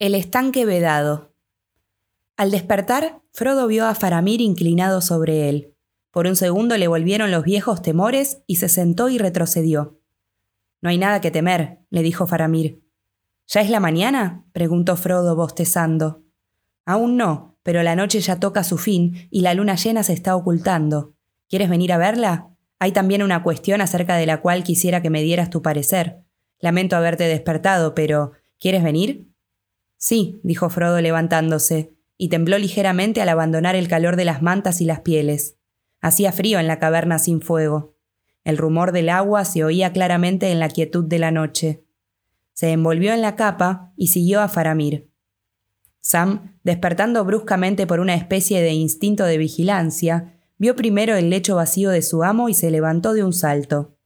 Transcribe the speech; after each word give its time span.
El 0.00 0.14
estanque 0.14 0.64
vedado. 0.64 1.34
Al 2.36 2.52
despertar, 2.52 3.20
Frodo 3.32 3.66
vio 3.66 3.84
a 3.84 3.96
Faramir 3.96 4.40
inclinado 4.40 5.00
sobre 5.00 5.48
él. 5.48 5.74
Por 6.12 6.28
un 6.28 6.36
segundo 6.36 6.76
le 6.76 6.86
volvieron 6.86 7.32
los 7.32 7.42
viejos 7.42 7.82
temores 7.82 8.40
y 8.46 8.56
se 8.56 8.68
sentó 8.68 9.08
y 9.08 9.18
retrocedió. 9.18 10.00
No 10.80 10.90
hay 10.90 10.98
nada 10.98 11.20
que 11.20 11.32
temer, 11.32 11.80
le 11.90 12.04
dijo 12.04 12.28
Faramir. 12.28 12.80
¿Ya 13.48 13.60
es 13.60 13.70
la 13.70 13.80
mañana? 13.80 14.44
preguntó 14.52 14.96
Frodo 14.96 15.34
bostezando. 15.34 16.22
Aún 16.84 17.16
no, 17.16 17.58
pero 17.64 17.82
la 17.82 17.96
noche 17.96 18.20
ya 18.20 18.38
toca 18.38 18.62
su 18.62 18.78
fin 18.78 19.26
y 19.32 19.40
la 19.40 19.54
luna 19.54 19.74
llena 19.74 20.04
se 20.04 20.12
está 20.12 20.36
ocultando. 20.36 21.14
¿Quieres 21.48 21.68
venir 21.68 21.92
a 21.92 21.98
verla? 21.98 22.50
Hay 22.78 22.92
también 22.92 23.24
una 23.24 23.42
cuestión 23.42 23.80
acerca 23.80 24.14
de 24.14 24.26
la 24.26 24.42
cual 24.42 24.62
quisiera 24.62 25.02
que 25.02 25.10
me 25.10 25.22
dieras 25.22 25.50
tu 25.50 25.60
parecer. 25.60 26.22
Lamento 26.60 26.94
haberte 26.94 27.24
despertado, 27.24 27.96
pero 27.96 28.30
¿quieres 28.60 28.84
venir? 28.84 29.27
Sí, 29.98 30.40
dijo 30.44 30.70
Frodo 30.70 31.00
levantándose, 31.00 31.92
y 32.16 32.28
tembló 32.28 32.56
ligeramente 32.58 33.20
al 33.20 33.28
abandonar 33.28 33.76
el 33.76 33.88
calor 33.88 34.16
de 34.16 34.24
las 34.24 34.42
mantas 34.42 34.80
y 34.80 34.84
las 34.84 35.00
pieles. 35.00 35.56
Hacía 36.00 36.32
frío 36.32 36.60
en 36.60 36.68
la 36.68 36.78
caverna 36.78 37.18
sin 37.18 37.40
fuego. 37.40 37.96
El 38.44 38.56
rumor 38.56 38.92
del 38.92 39.08
agua 39.08 39.44
se 39.44 39.64
oía 39.64 39.92
claramente 39.92 40.50
en 40.50 40.60
la 40.60 40.68
quietud 40.68 41.04
de 41.04 41.18
la 41.18 41.32
noche. 41.32 41.84
Se 42.54 42.72
envolvió 42.72 43.12
en 43.12 43.22
la 43.22 43.36
capa 43.36 43.92
y 43.96 44.08
siguió 44.08 44.40
a 44.40 44.48
Faramir. 44.48 45.10
Sam, 46.00 46.58
despertando 46.62 47.24
bruscamente 47.24 47.86
por 47.86 48.00
una 48.00 48.14
especie 48.14 48.62
de 48.62 48.72
instinto 48.72 49.24
de 49.24 49.36
vigilancia, 49.36 50.40
vio 50.56 50.74
primero 50.76 51.16
el 51.16 51.28
lecho 51.28 51.56
vacío 51.56 51.90
de 51.90 52.02
su 52.02 52.22
amo 52.22 52.48
y 52.48 52.54
se 52.54 52.70
levantó 52.70 53.12
de 53.12 53.24
un 53.24 53.32
salto. 53.32 53.96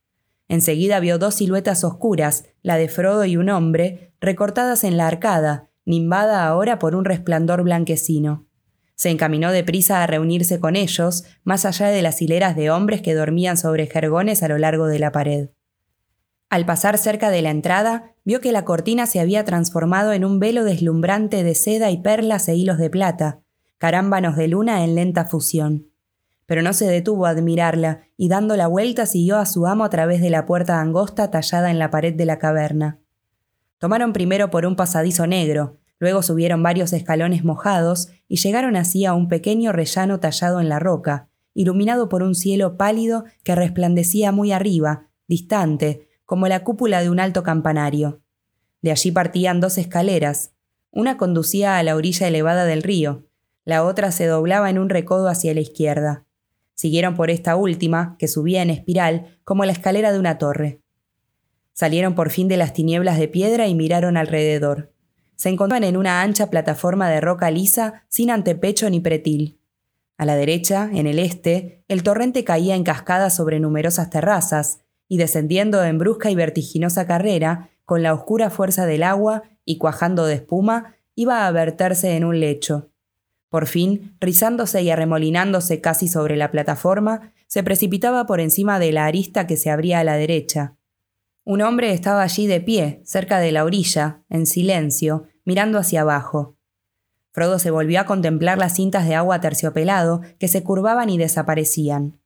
Enseguida 0.48 1.00
vio 1.00 1.18
dos 1.18 1.36
siluetas 1.36 1.84
oscuras, 1.84 2.46
la 2.62 2.76
de 2.76 2.88
Frodo 2.88 3.24
y 3.24 3.36
un 3.36 3.48
hombre, 3.48 4.14
recortadas 4.20 4.84
en 4.84 4.96
la 4.96 5.06
arcada, 5.06 5.70
nimbada 5.84 6.46
ahora 6.46 6.78
por 6.78 6.94
un 6.94 7.04
resplandor 7.04 7.62
blanquecino. 7.62 8.46
Se 8.94 9.10
encaminó 9.10 9.50
deprisa 9.50 10.02
a 10.02 10.06
reunirse 10.06 10.60
con 10.60 10.76
ellos, 10.76 11.24
más 11.44 11.64
allá 11.64 11.88
de 11.88 12.02
las 12.02 12.22
hileras 12.22 12.54
de 12.54 12.70
hombres 12.70 13.02
que 13.02 13.14
dormían 13.14 13.56
sobre 13.56 13.86
jergones 13.86 14.42
a 14.42 14.48
lo 14.48 14.58
largo 14.58 14.86
de 14.86 14.98
la 14.98 15.10
pared. 15.10 15.50
Al 16.50 16.66
pasar 16.66 16.98
cerca 16.98 17.30
de 17.30 17.42
la 17.42 17.50
entrada, 17.50 18.14
vio 18.24 18.40
que 18.40 18.52
la 18.52 18.64
cortina 18.64 19.06
se 19.06 19.20
había 19.20 19.44
transformado 19.44 20.12
en 20.12 20.24
un 20.24 20.38
velo 20.38 20.64
deslumbrante 20.64 21.42
de 21.42 21.54
seda 21.54 21.90
y 21.90 22.02
perlas 22.02 22.46
e 22.48 22.54
hilos 22.54 22.78
de 22.78 22.90
plata, 22.90 23.40
carámbanos 23.78 24.36
de 24.36 24.48
luna 24.48 24.84
en 24.84 24.94
lenta 24.94 25.24
fusión. 25.24 25.88
Pero 26.46 26.62
no 26.62 26.72
se 26.74 26.86
detuvo 26.86 27.26
a 27.26 27.30
admirarla, 27.30 28.02
y 28.16 28.28
dando 28.28 28.54
la 28.56 28.66
vuelta 28.66 29.06
siguió 29.06 29.38
a 29.38 29.46
su 29.46 29.66
amo 29.66 29.84
a 29.84 29.90
través 29.90 30.20
de 30.20 30.30
la 30.30 30.44
puerta 30.44 30.80
angosta 30.80 31.30
tallada 31.30 31.70
en 31.70 31.78
la 31.78 31.90
pared 31.90 32.14
de 32.14 32.26
la 32.26 32.38
caverna. 32.38 33.00
Tomaron 33.78 34.12
primero 34.12 34.50
por 34.50 34.66
un 34.66 34.76
pasadizo 34.76 35.26
negro, 35.26 35.80
luego 36.02 36.20
subieron 36.20 36.64
varios 36.64 36.92
escalones 36.92 37.44
mojados 37.44 38.08
y 38.26 38.38
llegaron 38.38 38.74
así 38.74 39.04
a 39.04 39.14
un 39.14 39.28
pequeño 39.28 39.70
rellano 39.70 40.18
tallado 40.18 40.60
en 40.60 40.68
la 40.68 40.80
roca, 40.80 41.28
iluminado 41.54 42.08
por 42.08 42.24
un 42.24 42.34
cielo 42.34 42.76
pálido 42.76 43.24
que 43.44 43.54
resplandecía 43.54 44.32
muy 44.32 44.50
arriba, 44.50 45.06
distante, 45.28 46.08
como 46.24 46.48
la 46.48 46.64
cúpula 46.64 47.02
de 47.02 47.08
un 47.08 47.20
alto 47.20 47.44
campanario. 47.44 48.20
De 48.80 48.90
allí 48.90 49.12
partían 49.12 49.60
dos 49.60 49.78
escaleras. 49.78 50.50
Una 50.90 51.16
conducía 51.16 51.78
a 51.78 51.82
la 51.84 51.94
orilla 51.94 52.26
elevada 52.26 52.64
del 52.64 52.82
río, 52.82 53.28
la 53.64 53.84
otra 53.84 54.10
se 54.10 54.26
doblaba 54.26 54.70
en 54.70 54.80
un 54.80 54.88
recodo 54.88 55.28
hacia 55.28 55.54
la 55.54 55.60
izquierda. 55.60 56.26
Siguieron 56.74 57.14
por 57.14 57.30
esta 57.30 57.54
última, 57.54 58.16
que 58.18 58.26
subía 58.26 58.60
en 58.60 58.70
espiral, 58.70 59.38
como 59.44 59.64
la 59.64 59.70
escalera 59.70 60.10
de 60.10 60.18
una 60.18 60.38
torre. 60.38 60.80
Salieron 61.74 62.16
por 62.16 62.30
fin 62.30 62.48
de 62.48 62.56
las 62.56 62.72
tinieblas 62.72 63.20
de 63.20 63.28
piedra 63.28 63.68
y 63.68 63.76
miraron 63.76 64.16
alrededor. 64.16 64.91
Se 65.42 65.48
encontraban 65.48 65.82
en 65.82 65.96
una 65.96 66.22
ancha 66.22 66.50
plataforma 66.50 67.10
de 67.10 67.20
roca 67.20 67.50
lisa, 67.50 68.04
sin 68.08 68.30
antepecho 68.30 68.88
ni 68.88 69.00
pretil. 69.00 69.58
A 70.16 70.24
la 70.24 70.36
derecha, 70.36 70.88
en 70.94 71.08
el 71.08 71.18
este, 71.18 71.82
el 71.88 72.04
torrente 72.04 72.44
caía 72.44 72.76
en 72.76 72.84
cascada 72.84 73.28
sobre 73.28 73.58
numerosas 73.58 74.08
terrazas, 74.08 74.84
y 75.08 75.16
descendiendo 75.16 75.82
en 75.82 75.98
brusca 75.98 76.30
y 76.30 76.36
vertiginosa 76.36 77.08
carrera, 77.08 77.70
con 77.84 78.04
la 78.04 78.14
oscura 78.14 78.50
fuerza 78.50 78.86
del 78.86 79.02
agua 79.02 79.42
y 79.64 79.78
cuajando 79.78 80.26
de 80.26 80.34
espuma, 80.34 80.94
iba 81.16 81.44
a 81.44 81.50
verterse 81.50 82.14
en 82.14 82.24
un 82.24 82.38
lecho. 82.38 82.92
Por 83.48 83.66
fin, 83.66 84.16
rizándose 84.20 84.80
y 84.82 84.90
arremolinándose 84.90 85.80
casi 85.80 86.06
sobre 86.06 86.36
la 86.36 86.52
plataforma, 86.52 87.32
se 87.48 87.64
precipitaba 87.64 88.26
por 88.26 88.38
encima 88.38 88.78
de 88.78 88.92
la 88.92 89.06
arista 89.06 89.48
que 89.48 89.56
se 89.56 89.70
abría 89.70 89.98
a 89.98 90.04
la 90.04 90.14
derecha. 90.14 90.76
Un 91.44 91.62
hombre 91.62 91.92
estaba 91.92 92.22
allí 92.22 92.46
de 92.46 92.60
pie, 92.60 93.02
cerca 93.04 93.40
de 93.40 93.50
la 93.50 93.64
orilla, 93.64 94.22
en 94.30 94.46
silencio, 94.46 95.26
mirando 95.44 95.78
hacia 95.78 96.02
abajo. 96.02 96.56
Frodo 97.32 97.58
se 97.58 97.70
volvió 97.70 98.00
a 98.00 98.06
contemplar 98.06 98.58
las 98.58 98.74
cintas 98.74 99.06
de 99.06 99.14
agua 99.14 99.40
terciopelado 99.40 100.20
que 100.38 100.48
se 100.48 100.62
curvaban 100.62 101.08
y 101.08 101.18
desaparecían. 101.18 102.20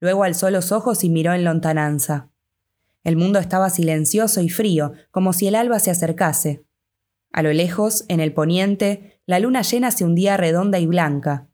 Luego 0.00 0.24
alzó 0.24 0.50
los 0.50 0.72
ojos 0.72 1.04
y 1.04 1.10
miró 1.10 1.32
en 1.32 1.44
lontananza. 1.44 2.28
El 3.04 3.16
mundo 3.16 3.38
estaba 3.38 3.70
silencioso 3.70 4.40
y 4.42 4.48
frío, 4.48 4.92
como 5.10 5.32
si 5.32 5.46
el 5.46 5.54
alba 5.54 5.78
se 5.78 5.90
acercase. 5.90 6.64
A 7.32 7.42
lo 7.42 7.52
lejos, 7.52 8.04
en 8.08 8.20
el 8.20 8.34
poniente, 8.34 9.20
la 9.26 9.38
luna 9.38 9.62
llena 9.62 9.90
se 9.90 10.04
hundía 10.04 10.36
redonda 10.36 10.78
y 10.78 10.86
blanca. 10.86 11.48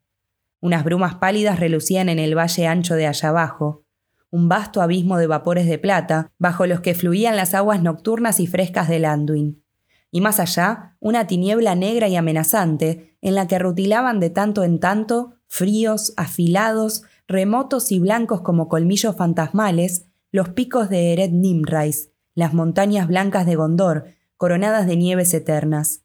Unas 0.61 0.83
brumas 0.83 1.15
pálidas 1.17 1.61
relucían 1.61 2.09
en 2.09 2.19
el 2.19 2.37
valle 2.37 2.67
ancho 2.67 2.97
de 2.97 3.07
allá 3.07 3.29
abajo, 3.29 3.85
un 4.31 4.49
vasto 4.49 4.83
abismo 4.83 5.17
de 5.17 5.27
vapores 5.27 5.67
de 5.67 5.79
plata, 5.79 6.33
bajo 6.39 6.67
los 6.67 6.81
que 6.81 6.95
fluían 6.95 7.37
las 7.37 7.55
aguas 7.55 7.83
nocturnas 7.83 8.41
y 8.41 8.47
frescas 8.47 8.89
del 8.89 9.05
Anduin. 9.05 9.63
Y 10.11 10.21
más 10.21 10.41
allá, 10.41 10.97
una 11.01 11.27
tiniebla 11.27 11.75
negra 11.75 12.09
y 12.09 12.17
amenazante, 12.17 13.17
en 13.21 13.35
la 13.35 13.47
que 13.47 13.59
rutilaban 13.59 14.21
de 14.21 14.31
tanto 14.31 14.65
en 14.65 14.81
tanto, 14.81 15.35
fríos, 15.47 16.15
afilados, 16.17 17.03
remotos 17.27 17.93
y 17.93 17.99
blancos 17.99 18.41
como 18.41 18.69
colmillos 18.69 19.17
fantasmales, 19.17 20.07
los 20.31 20.51
picos 20.51 20.89
de 20.89 21.13
Eret 21.13 21.33
Nimrais, 21.33 22.11
las 22.35 22.55
montañas 22.55 23.09
blancas 23.09 23.47
de 23.47 23.57
Gondor, 23.57 24.05
coronadas 24.37 24.87
de 24.87 24.97
nieves 24.97 25.35
eternas. 25.35 26.03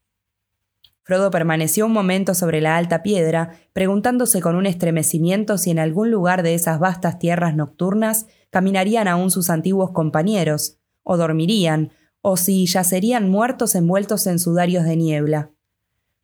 Frodo 1.03 1.31
permaneció 1.31 1.85
un 1.85 1.91
momento 1.91 2.33
sobre 2.33 2.61
la 2.61 2.77
alta 2.77 3.03
piedra, 3.03 3.57
preguntándose 3.73 4.39
con 4.39 4.55
un 4.55 4.65
estremecimiento 4.65 5.57
si 5.57 5.69
en 5.69 5.79
algún 5.79 6.09
lugar 6.09 6.43
de 6.43 6.53
esas 6.53 6.79
vastas 6.79 7.19
tierras 7.19 7.55
nocturnas 7.55 8.27
caminarían 8.49 9.09
aún 9.09 9.29
sus 9.29 9.49
antiguos 9.49 9.91
compañeros, 9.91 10.77
o 11.03 11.17
dormirían, 11.17 11.91
o 12.25 12.37
si 12.37 12.65
yacerían 12.65 13.29
muertos 13.29 13.75
envueltos 13.75 14.27
en 14.27 14.39
sudarios 14.39 14.85
de 14.85 14.95
niebla. 14.95 15.51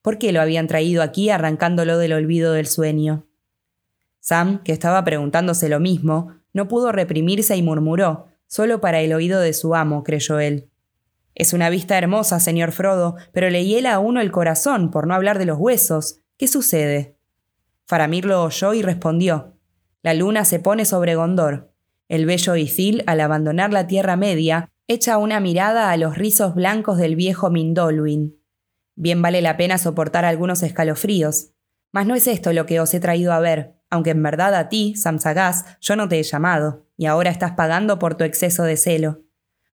¿Por 0.02 0.18
qué 0.18 0.32
lo 0.32 0.40
habían 0.40 0.68
traído 0.68 1.04
aquí 1.04 1.30
arrancándolo 1.30 1.98
del 1.98 2.14
olvido 2.14 2.54
del 2.54 2.68
sueño? 2.68 3.28
Sam, 4.22 4.64
que 4.64 4.72
estaba 4.72 5.04
preguntándose 5.04 5.68
lo 5.68 5.82
mismo, 5.82 6.34
no 6.54 6.70
pudo 6.70 6.94
reprimirse 6.94 7.58
y 7.58 7.64
murmuró, 7.64 8.28
solo 8.48 8.80
para 8.80 9.02
el 9.02 9.12
oído 9.12 9.42
de 9.42 9.52
su 9.52 9.76
amo, 9.76 10.06
creyó 10.06 10.40
él. 10.40 10.70
Es 11.36 11.52
una 11.52 11.70
vista 11.70 11.98
hermosa, 11.98 12.40
señor 12.40 12.72
Frodo, 12.72 13.18
pero 13.34 13.50
le 13.50 13.66
hiela 13.66 13.94
a 13.94 14.00
uno 14.00 14.22
el 14.22 14.32
corazón, 14.32 14.92
por 14.92 15.06
no 15.06 15.16
hablar 15.16 15.38
de 15.38 15.46
los 15.46 15.60
huesos. 15.60 16.22
¿Qué 16.38 16.48
sucede? 16.48 17.18
Faramir 17.86 18.24
lo 18.24 18.42
oyó 18.44 18.74
y 18.74 18.82
respondió. 18.82 19.58
La 20.02 20.14
luna 20.14 20.46
se 20.46 20.60
pone 20.60 20.86
sobre 20.86 21.16
Gondor. 21.16 21.74
El 22.08 22.26
bello 22.26 22.56
Ithil, 22.56 23.04
al 23.06 23.20
abandonar 23.20 23.74
la 23.74 23.86
Tierra 23.86 24.16
Media, 24.16 24.72
echa 24.92 25.20
una 25.20 25.40
mirada 25.40 25.92
a 25.92 25.98
los 25.98 26.18
rizos 26.18 26.56
blancos 26.56 26.98
del 26.98 27.16
viejo 27.16 27.52
Mindolwin. 27.52 28.42
Bien 28.96 29.22
vale 29.22 29.40
la 29.44 29.56
pena 29.56 29.78
soportar 29.78 30.26
algunos 30.26 30.64
escalofríos. 30.64 31.52
Mas 31.92 32.08
no 32.08 32.16
es 32.16 32.26
esto 32.26 32.54
lo 32.54 32.66
que 32.66 32.80
os 32.80 32.92
he 32.96 33.00
traído 33.00 33.32
a 33.32 33.40
ver, 33.40 33.76
aunque 33.92 34.10
en 34.10 34.24
verdad 34.24 34.56
a 34.56 34.68
ti, 34.68 34.96
Samsagaz, 34.96 35.78
yo 35.80 35.96
no 35.96 36.10
te 36.10 36.20
he 36.20 36.24
llamado, 36.24 36.88
y 36.98 37.06
ahora 37.06 37.30
estás 37.30 37.52
pagando 37.52 38.00
por 38.00 38.16
tu 38.16 38.24
exceso 38.24 38.64
de 38.64 38.78
celo. 38.78 39.22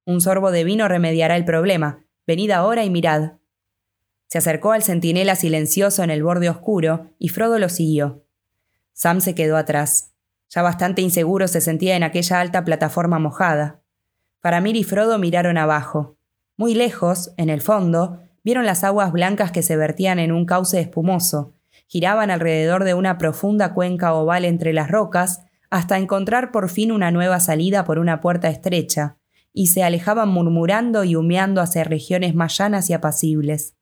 Un 0.04 0.20
sorbo 0.20 0.50
de 0.50 0.64
vino 0.64 0.86
remediará 0.86 1.36
el 1.36 1.46
problema. 1.46 2.04
Venid 2.26 2.50
ahora 2.50 2.84
y 2.84 2.90
mirad. 2.90 3.38
Se 4.28 4.36
acercó 4.36 4.72
al 4.72 4.82
centinela 4.82 5.34
silencioso 5.34 6.04
en 6.04 6.10
el 6.10 6.22
borde 6.22 6.50
oscuro, 6.50 7.14
y 7.18 7.30
Frodo 7.30 7.58
lo 7.58 7.70
siguió. 7.70 8.26
Sam 8.92 9.22
se 9.22 9.34
quedó 9.34 9.56
atrás. 9.56 10.12
Ya 10.50 10.60
bastante 10.60 11.00
inseguro 11.00 11.48
se 11.48 11.62
sentía 11.62 11.96
en 11.96 12.02
aquella 12.02 12.38
alta 12.38 12.66
plataforma 12.66 13.18
mojada. 13.18 13.80
Faramir 14.46 14.76
y 14.76 14.84
Frodo 14.84 15.18
miraron 15.18 15.58
abajo. 15.58 16.18
Muy 16.56 16.76
lejos, 16.76 17.32
en 17.36 17.50
el 17.50 17.60
fondo, 17.60 18.20
vieron 18.44 18.64
las 18.64 18.84
aguas 18.84 19.10
blancas 19.10 19.50
que 19.50 19.60
se 19.60 19.76
vertían 19.76 20.20
en 20.20 20.30
un 20.30 20.46
cauce 20.46 20.78
espumoso, 20.78 21.56
giraban 21.88 22.30
alrededor 22.30 22.84
de 22.84 22.94
una 22.94 23.18
profunda 23.18 23.74
cuenca 23.74 24.14
oval 24.14 24.44
entre 24.44 24.72
las 24.72 24.88
rocas, 24.88 25.40
hasta 25.68 25.98
encontrar 25.98 26.52
por 26.52 26.68
fin 26.68 26.92
una 26.92 27.10
nueva 27.10 27.40
salida 27.40 27.84
por 27.84 27.98
una 27.98 28.20
puerta 28.20 28.48
estrecha, 28.48 29.16
y 29.52 29.66
se 29.66 29.82
alejaban 29.82 30.28
murmurando 30.28 31.02
y 31.02 31.16
humeando 31.16 31.60
hacia 31.60 31.82
regiones 31.82 32.36
más 32.36 32.56
llanas 32.56 32.88
y 32.88 32.92
apacibles. 32.92 33.74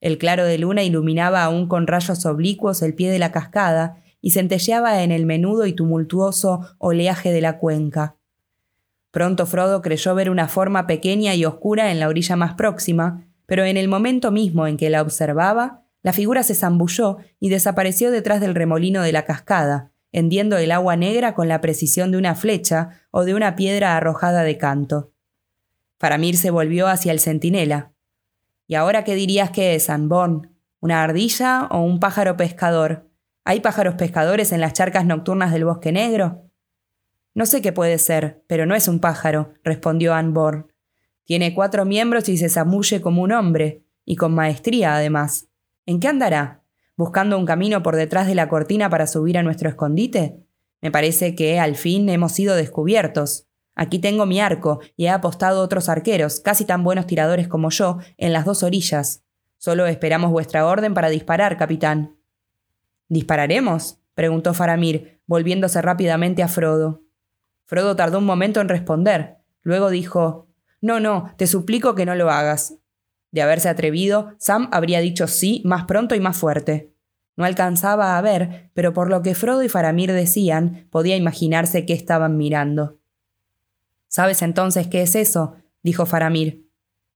El 0.00 0.18
claro 0.18 0.44
de 0.44 0.58
luna 0.58 0.82
iluminaba 0.82 1.44
aún 1.44 1.68
con 1.68 1.86
rayos 1.86 2.26
oblicuos 2.26 2.82
el 2.82 2.96
pie 2.96 3.08
de 3.08 3.20
la 3.20 3.30
cascada 3.30 4.02
y 4.20 4.32
centelleaba 4.32 5.04
en 5.04 5.12
el 5.12 5.26
menudo 5.26 5.64
y 5.64 5.74
tumultuoso 5.74 6.74
oleaje 6.78 7.32
de 7.32 7.40
la 7.40 7.60
cuenca. 7.60 8.16
Pronto 9.12 9.44
Frodo 9.44 9.82
creyó 9.82 10.14
ver 10.14 10.30
una 10.30 10.48
forma 10.48 10.86
pequeña 10.86 11.34
y 11.34 11.44
oscura 11.44 11.92
en 11.92 12.00
la 12.00 12.08
orilla 12.08 12.34
más 12.34 12.54
próxima, 12.54 13.26
pero 13.46 13.64
en 13.64 13.76
el 13.76 13.86
momento 13.86 14.30
mismo 14.30 14.66
en 14.66 14.78
que 14.78 14.88
la 14.88 15.02
observaba, 15.02 15.82
la 16.02 16.14
figura 16.14 16.42
se 16.42 16.54
zambulló 16.54 17.18
y 17.38 17.50
desapareció 17.50 18.10
detrás 18.10 18.40
del 18.40 18.54
remolino 18.54 19.02
de 19.02 19.12
la 19.12 19.26
cascada, 19.26 19.92
hendiendo 20.12 20.56
el 20.56 20.72
agua 20.72 20.96
negra 20.96 21.34
con 21.34 21.46
la 21.46 21.60
precisión 21.60 22.10
de 22.10 22.16
una 22.16 22.34
flecha 22.34 23.02
o 23.10 23.24
de 23.24 23.34
una 23.34 23.54
piedra 23.54 23.98
arrojada 23.98 24.44
de 24.44 24.56
canto. 24.56 25.12
Faramir 25.98 26.38
se 26.38 26.50
volvió 26.50 26.88
hacia 26.88 27.12
el 27.12 27.20
centinela. 27.20 27.92
¿Y 28.66 28.76
ahora 28.76 29.04
qué 29.04 29.14
dirías 29.14 29.50
que 29.50 29.74
es, 29.74 29.90
Anborn? 29.90 30.56
¿Una 30.80 31.02
ardilla 31.02 31.68
o 31.70 31.82
un 31.82 32.00
pájaro 32.00 32.38
pescador? 32.38 33.10
¿Hay 33.44 33.60
pájaros 33.60 33.96
pescadores 33.96 34.52
en 34.52 34.62
las 34.62 34.72
charcas 34.72 35.04
nocturnas 35.04 35.52
del 35.52 35.66
bosque 35.66 35.92
negro? 35.92 36.48
No 37.34 37.46
sé 37.46 37.62
qué 37.62 37.72
puede 37.72 37.98
ser, 37.98 38.42
pero 38.46 38.66
no 38.66 38.74
es 38.74 38.88
un 38.88 39.00
pájaro, 39.00 39.54
respondió 39.64 40.14
Anborn. 40.14 40.72
Tiene 41.24 41.54
cuatro 41.54 41.84
miembros 41.84 42.28
y 42.28 42.36
se 42.36 42.48
zamulle 42.48 43.00
como 43.00 43.22
un 43.22 43.32
hombre, 43.32 43.84
y 44.04 44.16
con 44.16 44.34
maestría 44.34 44.96
además. 44.96 45.48
¿En 45.86 46.00
qué 46.00 46.08
andará? 46.08 46.62
¿Buscando 46.96 47.38
un 47.38 47.46
camino 47.46 47.82
por 47.82 47.96
detrás 47.96 48.26
de 48.26 48.34
la 48.34 48.48
cortina 48.48 48.90
para 48.90 49.06
subir 49.06 49.38
a 49.38 49.42
nuestro 49.42 49.68
escondite? 49.68 50.40
Me 50.82 50.90
parece 50.90 51.34
que 51.34 51.58
al 51.58 51.76
fin 51.76 52.08
hemos 52.08 52.32
sido 52.32 52.54
descubiertos. 52.54 53.46
Aquí 53.74 53.98
tengo 53.98 54.26
mi 54.26 54.40
arco 54.40 54.80
y 54.96 55.06
he 55.06 55.10
apostado 55.10 55.62
otros 55.62 55.88
arqueros, 55.88 56.40
casi 56.40 56.66
tan 56.66 56.84
buenos 56.84 57.06
tiradores 57.06 57.48
como 57.48 57.70
yo, 57.70 57.98
en 58.18 58.32
las 58.32 58.44
dos 58.44 58.62
orillas. 58.62 59.24
Solo 59.56 59.86
esperamos 59.86 60.32
vuestra 60.32 60.66
orden 60.66 60.92
para 60.92 61.08
disparar, 61.08 61.56
capitán. 61.56 62.16
¿Dispararemos? 63.08 64.00
preguntó 64.14 64.52
Faramir, 64.52 65.20
volviéndose 65.26 65.80
rápidamente 65.80 66.42
a 66.42 66.48
Frodo. 66.48 67.01
Frodo 67.64 67.96
tardó 67.96 68.18
un 68.18 68.26
momento 68.26 68.60
en 68.60 68.68
responder. 68.68 69.38
Luego 69.62 69.90
dijo 69.90 70.48
No, 70.80 71.00
no, 71.00 71.32
te 71.36 71.46
suplico 71.46 71.94
que 71.94 72.06
no 72.06 72.14
lo 72.14 72.30
hagas. 72.30 72.78
De 73.30 73.42
haberse 73.42 73.68
atrevido, 73.68 74.34
Sam 74.38 74.68
habría 74.72 75.00
dicho 75.00 75.26
sí 75.26 75.62
más 75.64 75.84
pronto 75.84 76.14
y 76.14 76.20
más 76.20 76.36
fuerte. 76.36 76.92
No 77.36 77.44
alcanzaba 77.44 78.18
a 78.18 78.20
ver, 78.20 78.70
pero 78.74 78.92
por 78.92 79.08
lo 79.08 79.22
que 79.22 79.34
Frodo 79.34 79.62
y 79.62 79.68
Faramir 79.68 80.12
decían, 80.12 80.86
podía 80.90 81.16
imaginarse 81.16 81.86
qué 81.86 81.94
estaban 81.94 82.36
mirando. 82.36 82.98
¿Sabes 84.08 84.42
entonces 84.42 84.88
qué 84.88 85.02
es 85.02 85.14
eso? 85.14 85.56
dijo 85.82 86.04
Faramir. 86.04 86.68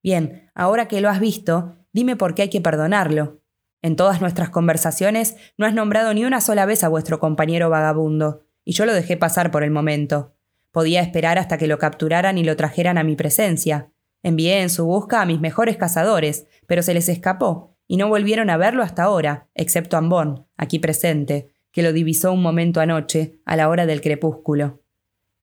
Bien, 0.02 0.50
ahora 0.54 0.88
que 0.88 1.00
lo 1.00 1.10
has 1.10 1.20
visto, 1.20 1.76
dime 1.92 2.16
por 2.16 2.34
qué 2.34 2.42
hay 2.42 2.50
que 2.50 2.60
perdonarlo. 2.62 3.42
En 3.82 3.96
todas 3.96 4.20
nuestras 4.20 4.48
conversaciones 4.48 5.36
no 5.58 5.66
has 5.66 5.74
nombrado 5.74 6.14
ni 6.14 6.24
una 6.24 6.40
sola 6.40 6.64
vez 6.64 6.82
a 6.82 6.88
vuestro 6.88 7.20
compañero 7.20 7.68
vagabundo, 7.68 8.46
y 8.64 8.72
yo 8.72 8.86
lo 8.86 8.94
dejé 8.94 9.16
pasar 9.16 9.50
por 9.50 9.62
el 9.62 9.70
momento. 9.70 10.35
Podía 10.76 11.00
esperar 11.00 11.38
hasta 11.38 11.56
que 11.56 11.68
lo 11.68 11.78
capturaran 11.78 12.36
y 12.36 12.44
lo 12.44 12.54
trajeran 12.54 12.98
a 12.98 13.02
mi 13.02 13.16
presencia. 13.16 13.90
Envié 14.22 14.60
en 14.60 14.68
su 14.68 14.84
busca 14.84 15.22
a 15.22 15.24
mis 15.24 15.40
mejores 15.40 15.78
cazadores, 15.78 16.48
pero 16.66 16.82
se 16.82 16.92
les 16.92 17.08
escapó, 17.08 17.78
y 17.86 17.96
no 17.96 18.10
volvieron 18.10 18.50
a 18.50 18.58
verlo 18.58 18.82
hasta 18.82 19.04
ahora, 19.04 19.48
excepto 19.54 19.96
Ambón, 19.96 20.46
aquí 20.58 20.78
presente, 20.78 21.50
que 21.72 21.82
lo 21.82 21.94
divisó 21.94 22.30
un 22.30 22.42
momento 22.42 22.82
anoche, 22.82 23.40
a 23.46 23.56
la 23.56 23.70
hora 23.70 23.86
del 23.86 24.02
crepúsculo. 24.02 24.82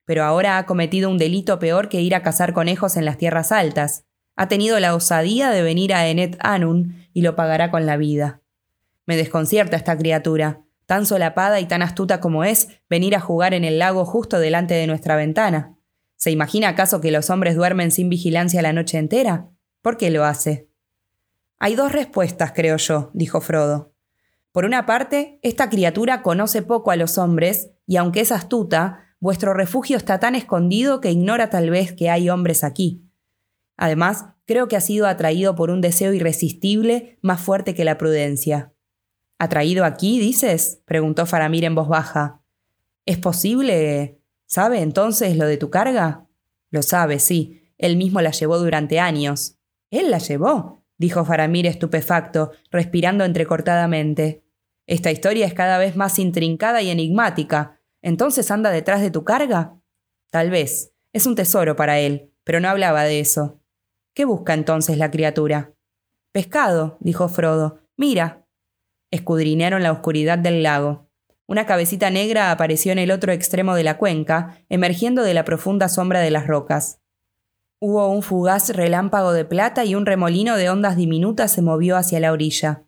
Pero 0.04 0.22
ahora 0.22 0.56
ha 0.56 0.66
cometido 0.66 1.10
un 1.10 1.18
delito 1.18 1.58
peor 1.58 1.88
que 1.88 2.00
ir 2.00 2.14
a 2.14 2.22
cazar 2.22 2.52
conejos 2.52 2.96
en 2.96 3.04
las 3.04 3.18
tierras 3.18 3.50
altas. 3.50 4.04
Ha 4.36 4.46
tenido 4.46 4.78
la 4.78 4.94
osadía 4.94 5.50
de 5.50 5.62
venir 5.64 5.94
a 5.94 6.06
Enet 6.06 6.36
Anun 6.38 7.08
y 7.12 7.22
lo 7.22 7.34
pagará 7.34 7.72
con 7.72 7.86
la 7.86 7.96
vida. 7.96 8.40
Me 9.04 9.16
desconcierta 9.16 9.76
esta 9.76 9.98
criatura 9.98 10.63
tan 10.86 11.06
solapada 11.06 11.60
y 11.60 11.66
tan 11.66 11.82
astuta 11.82 12.20
como 12.20 12.44
es, 12.44 12.68
venir 12.88 13.16
a 13.16 13.20
jugar 13.20 13.54
en 13.54 13.64
el 13.64 13.78
lago 13.78 14.04
justo 14.04 14.38
delante 14.38 14.74
de 14.74 14.86
nuestra 14.86 15.16
ventana. 15.16 15.76
¿Se 16.16 16.30
imagina 16.30 16.68
acaso 16.68 17.00
que 17.00 17.10
los 17.10 17.30
hombres 17.30 17.56
duermen 17.56 17.90
sin 17.90 18.08
vigilancia 18.08 18.62
la 18.62 18.72
noche 18.72 18.98
entera? 18.98 19.48
¿Por 19.82 19.96
qué 19.96 20.10
lo 20.10 20.24
hace? 20.24 20.68
Hay 21.58 21.74
dos 21.76 21.92
respuestas, 21.92 22.52
creo 22.52 22.76
yo, 22.76 23.10
dijo 23.14 23.40
Frodo. 23.40 23.92
Por 24.52 24.64
una 24.64 24.86
parte, 24.86 25.40
esta 25.42 25.68
criatura 25.68 26.22
conoce 26.22 26.62
poco 26.62 26.90
a 26.90 26.96
los 26.96 27.18
hombres, 27.18 27.70
y 27.86 27.96
aunque 27.96 28.20
es 28.20 28.30
astuta, 28.30 29.16
vuestro 29.18 29.54
refugio 29.54 29.96
está 29.96 30.20
tan 30.20 30.34
escondido 30.34 31.00
que 31.00 31.10
ignora 31.10 31.50
tal 31.50 31.70
vez 31.70 31.92
que 31.92 32.10
hay 32.10 32.30
hombres 32.30 32.62
aquí. 32.62 33.02
Además, 33.76 34.26
creo 34.46 34.68
que 34.68 34.76
ha 34.76 34.80
sido 34.80 35.06
atraído 35.06 35.54
por 35.54 35.70
un 35.70 35.80
deseo 35.80 36.12
irresistible 36.12 37.18
más 37.22 37.40
fuerte 37.40 37.74
que 37.74 37.84
la 37.84 37.98
prudencia. 37.98 38.73
¿Atraído 39.38 39.84
aquí, 39.84 40.18
dices? 40.18 40.80
preguntó 40.84 41.26
Faramir 41.26 41.64
en 41.64 41.74
voz 41.74 41.88
baja. 41.88 42.42
¿Es 43.06 43.18
posible? 43.18 44.20
¿Sabe 44.46 44.80
entonces 44.80 45.36
lo 45.36 45.46
de 45.46 45.56
tu 45.56 45.70
carga? 45.70 46.26
Lo 46.70 46.82
sabe, 46.82 47.18
sí. 47.18 47.72
Él 47.78 47.96
mismo 47.96 48.20
la 48.20 48.30
llevó 48.30 48.58
durante 48.58 49.00
años. 49.00 49.58
¿Él 49.90 50.10
la 50.10 50.18
llevó? 50.18 50.82
dijo 50.96 51.24
Faramir 51.24 51.66
estupefacto, 51.66 52.52
respirando 52.70 53.24
entrecortadamente. 53.24 54.44
Esta 54.86 55.10
historia 55.10 55.46
es 55.46 55.54
cada 55.54 55.78
vez 55.78 55.96
más 55.96 56.18
intrincada 56.18 56.82
y 56.82 56.90
enigmática. 56.90 57.80
¿Entonces 58.02 58.50
anda 58.50 58.70
detrás 58.70 59.00
de 59.00 59.10
tu 59.10 59.24
carga? 59.24 59.76
Tal 60.30 60.50
vez. 60.50 60.92
Es 61.12 61.26
un 61.26 61.36
tesoro 61.36 61.76
para 61.76 61.98
él, 61.98 62.32
pero 62.42 62.60
no 62.60 62.68
hablaba 62.68 63.04
de 63.04 63.20
eso. 63.20 63.60
¿Qué 64.14 64.24
busca 64.24 64.54
entonces 64.54 64.98
la 64.98 65.10
criatura? 65.10 65.72
Pescado, 66.32 66.96
dijo 67.00 67.28
Frodo. 67.28 67.80
Mira, 67.96 68.43
escudriñaron 69.14 69.82
la 69.82 69.92
oscuridad 69.92 70.38
del 70.38 70.62
lago. 70.62 71.08
Una 71.46 71.66
cabecita 71.66 72.10
negra 72.10 72.50
apareció 72.50 72.92
en 72.92 72.98
el 72.98 73.10
otro 73.10 73.32
extremo 73.32 73.74
de 73.74 73.84
la 73.84 73.98
cuenca, 73.98 74.58
emergiendo 74.68 75.22
de 75.22 75.34
la 75.34 75.44
profunda 75.44 75.88
sombra 75.88 76.20
de 76.20 76.30
las 76.30 76.46
rocas. 76.46 77.00
Hubo 77.80 78.08
un 78.08 78.22
fugaz 78.22 78.70
relámpago 78.70 79.32
de 79.32 79.44
plata 79.44 79.84
y 79.84 79.94
un 79.94 80.06
remolino 80.06 80.56
de 80.56 80.70
ondas 80.70 80.96
diminutas 80.96 81.52
se 81.52 81.60
movió 81.60 81.96
hacia 81.96 82.18
la 82.18 82.32
orilla. 82.32 82.84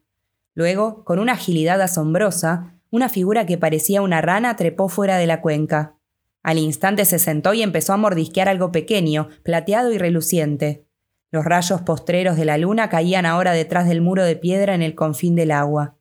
Luego, 0.54 1.04
con 1.04 1.18
una 1.18 1.32
agilidad 1.32 1.80
asombrosa, 1.82 2.72
una 2.90 3.08
figura 3.10 3.44
que 3.44 3.58
parecía 3.58 4.00
una 4.00 4.22
rana 4.22 4.56
trepó 4.56 4.88
fuera 4.88 5.18
de 5.18 5.26
la 5.26 5.42
cuenca. 5.42 5.96
Al 6.42 6.58
instante 6.58 7.04
se 7.04 7.18
sentó 7.18 7.52
y 7.52 7.62
empezó 7.62 7.92
a 7.92 7.98
mordisquear 7.98 8.48
algo 8.48 8.72
pequeño, 8.72 9.28
plateado 9.42 9.92
y 9.92 9.98
reluciente. 9.98 10.86
Los 11.30 11.44
rayos 11.44 11.82
postreros 11.82 12.36
de 12.36 12.46
la 12.46 12.56
luna 12.56 12.88
caían 12.88 13.26
ahora 13.26 13.52
detrás 13.52 13.86
del 13.86 14.00
muro 14.00 14.24
de 14.24 14.36
piedra 14.36 14.74
en 14.74 14.80
el 14.80 14.94
confín 14.94 15.34
del 15.34 15.50
agua. 15.50 15.96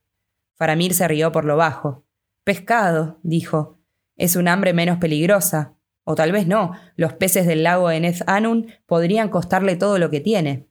Faramir 0.55 0.93
se 0.93 1.07
rió 1.07 1.31
por 1.31 1.45
lo 1.45 1.57
bajo. 1.57 2.05
Pescado, 2.43 3.19
dijo. 3.23 3.79
Es 4.15 4.35
un 4.35 4.47
hambre 4.47 4.73
menos 4.73 4.97
peligrosa. 4.97 5.75
O 6.03 6.15
tal 6.15 6.31
vez 6.31 6.47
no, 6.47 6.73
los 6.95 7.13
peces 7.13 7.47
del 7.47 7.63
lago 7.63 7.89
Enez 7.91 8.23
Anun 8.27 8.67
podrían 8.85 9.29
costarle 9.29 9.75
todo 9.75 9.97
lo 9.97 10.09
que 10.09 10.21
tiene. 10.21 10.67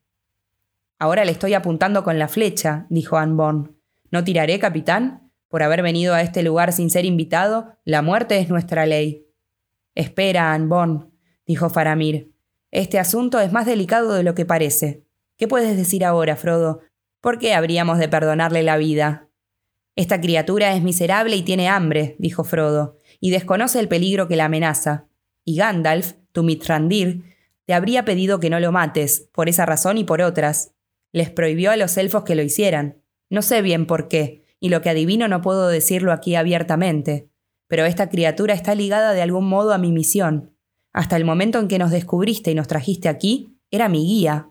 Ahora 0.98 1.24
le 1.24 1.32
estoy 1.32 1.54
apuntando 1.54 2.04
con 2.04 2.18
la 2.18 2.28
flecha, 2.28 2.86
dijo 2.88 3.16
Anborn. 3.16 3.76
¿No 4.10 4.22
tiraré, 4.22 4.58
capitán? 4.58 5.32
Por 5.48 5.62
haber 5.62 5.82
venido 5.82 6.14
a 6.14 6.22
este 6.22 6.42
lugar 6.42 6.72
sin 6.72 6.88
ser 6.88 7.04
invitado, 7.04 7.76
la 7.84 8.00
muerte 8.00 8.38
es 8.38 8.48
nuestra 8.48 8.86
ley. 8.86 9.26
Espera, 9.94 10.52
Anborn, 10.52 11.12
dijo 11.46 11.68
Faramir. 11.68 12.32
Este 12.70 12.98
asunto 12.98 13.40
es 13.40 13.52
más 13.52 13.66
delicado 13.66 14.14
de 14.14 14.22
lo 14.22 14.34
que 14.34 14.46
parece. 14.46 15.04
¿Qué 15.36 15.48
puedes 15.48 15.76
decir 15.76 16.04
ahora, 16.04 16.36
Frodo? 16.36 16.80
¿Por 17.20 17.38
qué 17.38 17.54
habríamos 17.54 17.98
de 17.98 18.08
perdonarle 18.08 18.62
la 18.62 18.76
vida? 18.76 19.23
Esta 19.96 20.20
criatura 20.20 20.74
es 20.74 20.82
miserable 20.82 21.36
y 21.36 21.42
tiene 21.42 21.68
hambre, 21.68 22.16
dijo 22.18 22.42
Frodo, 22.42 22.98
y 23.20 23.30
desconoce 23.30 23.78
el 23.78 23.88
peligro 23.88 24.26
que 24.26 24.36
la 24.36 24.46
amenaza. 24.46 25.06
Y 25.44 25.56
Gandalf, 25.56 26.14
tu 26.32 26.42
Mithrandir, 26.42 27.22
te 27.64 27.74
habría 27.74 28.04
pedido 28.04 28.40
que 28.40 28.50
no 28.50 28.58
lo 28.60 28.72
mates, 28.72 29.28
por 29.32 29.48
esa 29.48 29.66
razón 29.66 29.96
y 29.98 30.04
por 30.04 30.20
otras. 30.20 30.72
Les 31.12 31.30
prohibió 31.30 31.70
a 31.70 31.76
los 31.76 31.96
elfos 31.96 32.24
que 32.24 32.34
lo 32.34 32.42
hicieran. 32.42 33.02
No 33.30 33.40
sé 33.40 33.62
bien 33.62 33.86
por 33.86 34.08
qué, 34.08 34.44
y 34.58 34.68
lo 34.68 34.82
que 34.82 34.90
adivino 34.90 35.28
no 35.28 35.40
puedo 35.42 35.68
decirlo 35.68 36.12
aquí 36.12 36.34
abiertamente. 36.34 37.30
Pero 37.68 37.84
esta 37.84 38.08
criatura 38.08 38.54
está 38.54 38.74
ligada 38.74 39.12
de 39.12 39.22
algún 39.22 39.48
modo 39.48 39.72
a 39.72 39.78
mi 39.78 39.92
misión. 39.92 40.56
Hasta 40.92 41.16
el 41.16 41.24
momento 41.24 41.58
en 41.58 41.68
que 41.68 41.78
nos 41.78 41.90
descubriste 41.90 42.50
y 42.50 42.54
nos 42.54 42.68
trajiste 42.68 43.08
aquí, 43.08 43.58
era 43.70 43.88
mi 43.88 44.06
guía. 44.06 44.50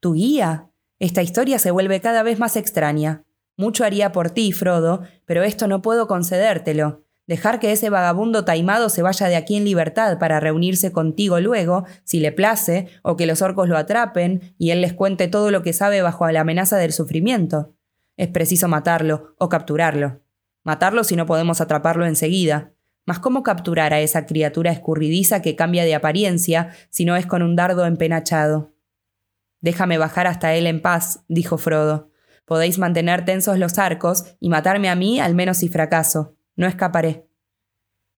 ¿Tu 0.00 0.14
guía? 0.14 0.70
Esta 0.98 1.22
historia 1.22 1.58
se 1.58 1.70
vuelve 1.70 2.00
cada 2.00 2.22
vez 2.22 2.38
más 2.38 2.56
extraña. 2.56 3.24
Mucho 3.56 3.84
haría 3.84 4.12
por 4.12 4.30
ti, 4.30 4.52
Frodo, 4.52 5.02
pero 5.26 5.42
esto 5.42 5.68
no 5.68 5.82
puedo 5.82 6.06
concedértelo. 6.06 7.04
Dejar 7.26 7.58
que 7.58 7.72
ese 7.72 7.88
vagabundo 7.88 8.44
taimado 8.44 8.90
se 8.90 9.00
vaya 9.00 9.28
de 9.28 9.36
aquí 9.36 9.56
en 9.56 9.64
libertad 9.64 10.18
para 10.18 10.40
reunirse 10.40 10.92
contigo 10.92 11.40
luego, 11.40 11.84
si 12.04 12.20
le 12.20 12.32
place, 12.32 12.88
o 13.02 13.16
que 13.16 13.26
los 13.26 13.40
orcos 13.40 13.68
lo 13.68 13.78
atrapen 13.78 14.54
y 14.58 14.70
él 14.70 14.82
les 14.82 14.92
cuente 14.92 15.28
todo 15.28 15.50
lo 15.50 15.62
que 15.62 15.72
sabe 15.72 16.02
bajo 16.02 16.30
la 16.30 16.40
amenaza 16.40 16.76
del 16.76 16.92
sufrimiento. 16.92 17.74
Es 18.16 18.28
preciso 18.28 18.68
matarlo 18.68 19.34
o 19.38 19.48
capturarlo. 19.48 20.20
Matarlo 20.64 21.02
si 21.02 21.16
no 21.16 21.24
podemos 21.24 21.60
atraparlo 21.60 22.04
enseguida. 22.04 22.72
Mas 23.06 23.18
¿cómo 23.18 23.42
capturar 23.42 23.92
a 23.92 24.00
esa 24.00 24.26
criatura 24.26 24.70
escurridiza 24.70 25.42
que 25.42 25.56
cambia 25.56 25.84
de 25.84 25.94
apariencia 25.94 26.70
si 26.90 27.04
no 27.04 27.16
es 27.16 27.26
con 27.26 27.42
un 27.42 27.56
dardo 27.56 27.86
empenachado? 27.86 28.74
Déjame 29.60 29.96
bajar 29.96 30.26
hasta 30.26 30.54
él 30.54 30.66
en 30.66 30.82
paz, 30.82 31.24
dijo 31.28 31.56
Frodo. 31.56 32.10
Podéis 32.44 32.78
mantener 32.78 33.24
tensos 33.24 33.58
los 33.58 33.78
arcos 33.78 34.36
y 34.40 34.48
matarme 34.48 34.88
a 34.88 34.94
mí 34.94 35.20
al 35.20 35.34
menos 35.34 35.58
si 35.58 35.68
fracaso. 35.68 36.36
No 36.56 36.66
escaparé. 36.66 37.26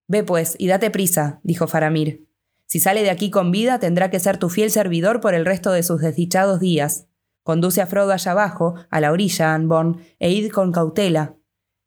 Ve 0.07 0.23
pues, 0.23 0.55
y 0.57 0.67
date 0.67 0.89
prisa, 0.89 1.39
dijo 1.43 1.67
Faramir. 1.67 2.27
Si 2.65 2.79
sale 2.79 3.03
de 3.03 3.09
aquí 3.09 3.29
con 3.29 3.51
vida, 3.51 3.79
tendrá 3.79 4.09
que 4.09 4.19
ser 4.19 4.37
tu 4.37 4.49
fiel 4.49 4.71
servidor 4.71 5.21
por 5.21 5.33
el 5.33 5.45
resto 5.45 5.71
de 5.71 5.83
sus 5.83 6.01
desdichados 6.01 6.59
días. 6.59 7.07
Conduce 7.43 7.81
a 7.81 7.87
Frodo 7.87 8.11
allá 8.11 8.31
abajo, 8.31 8.75
a 8.89 8.99
la 8.99 9.11
orilla, 9.11 9.53
Anborn, 9.53 10.01
e 10.19 10.31
id 10.31 10.51
con 10.51 10.73
cautela. 10.73 11.35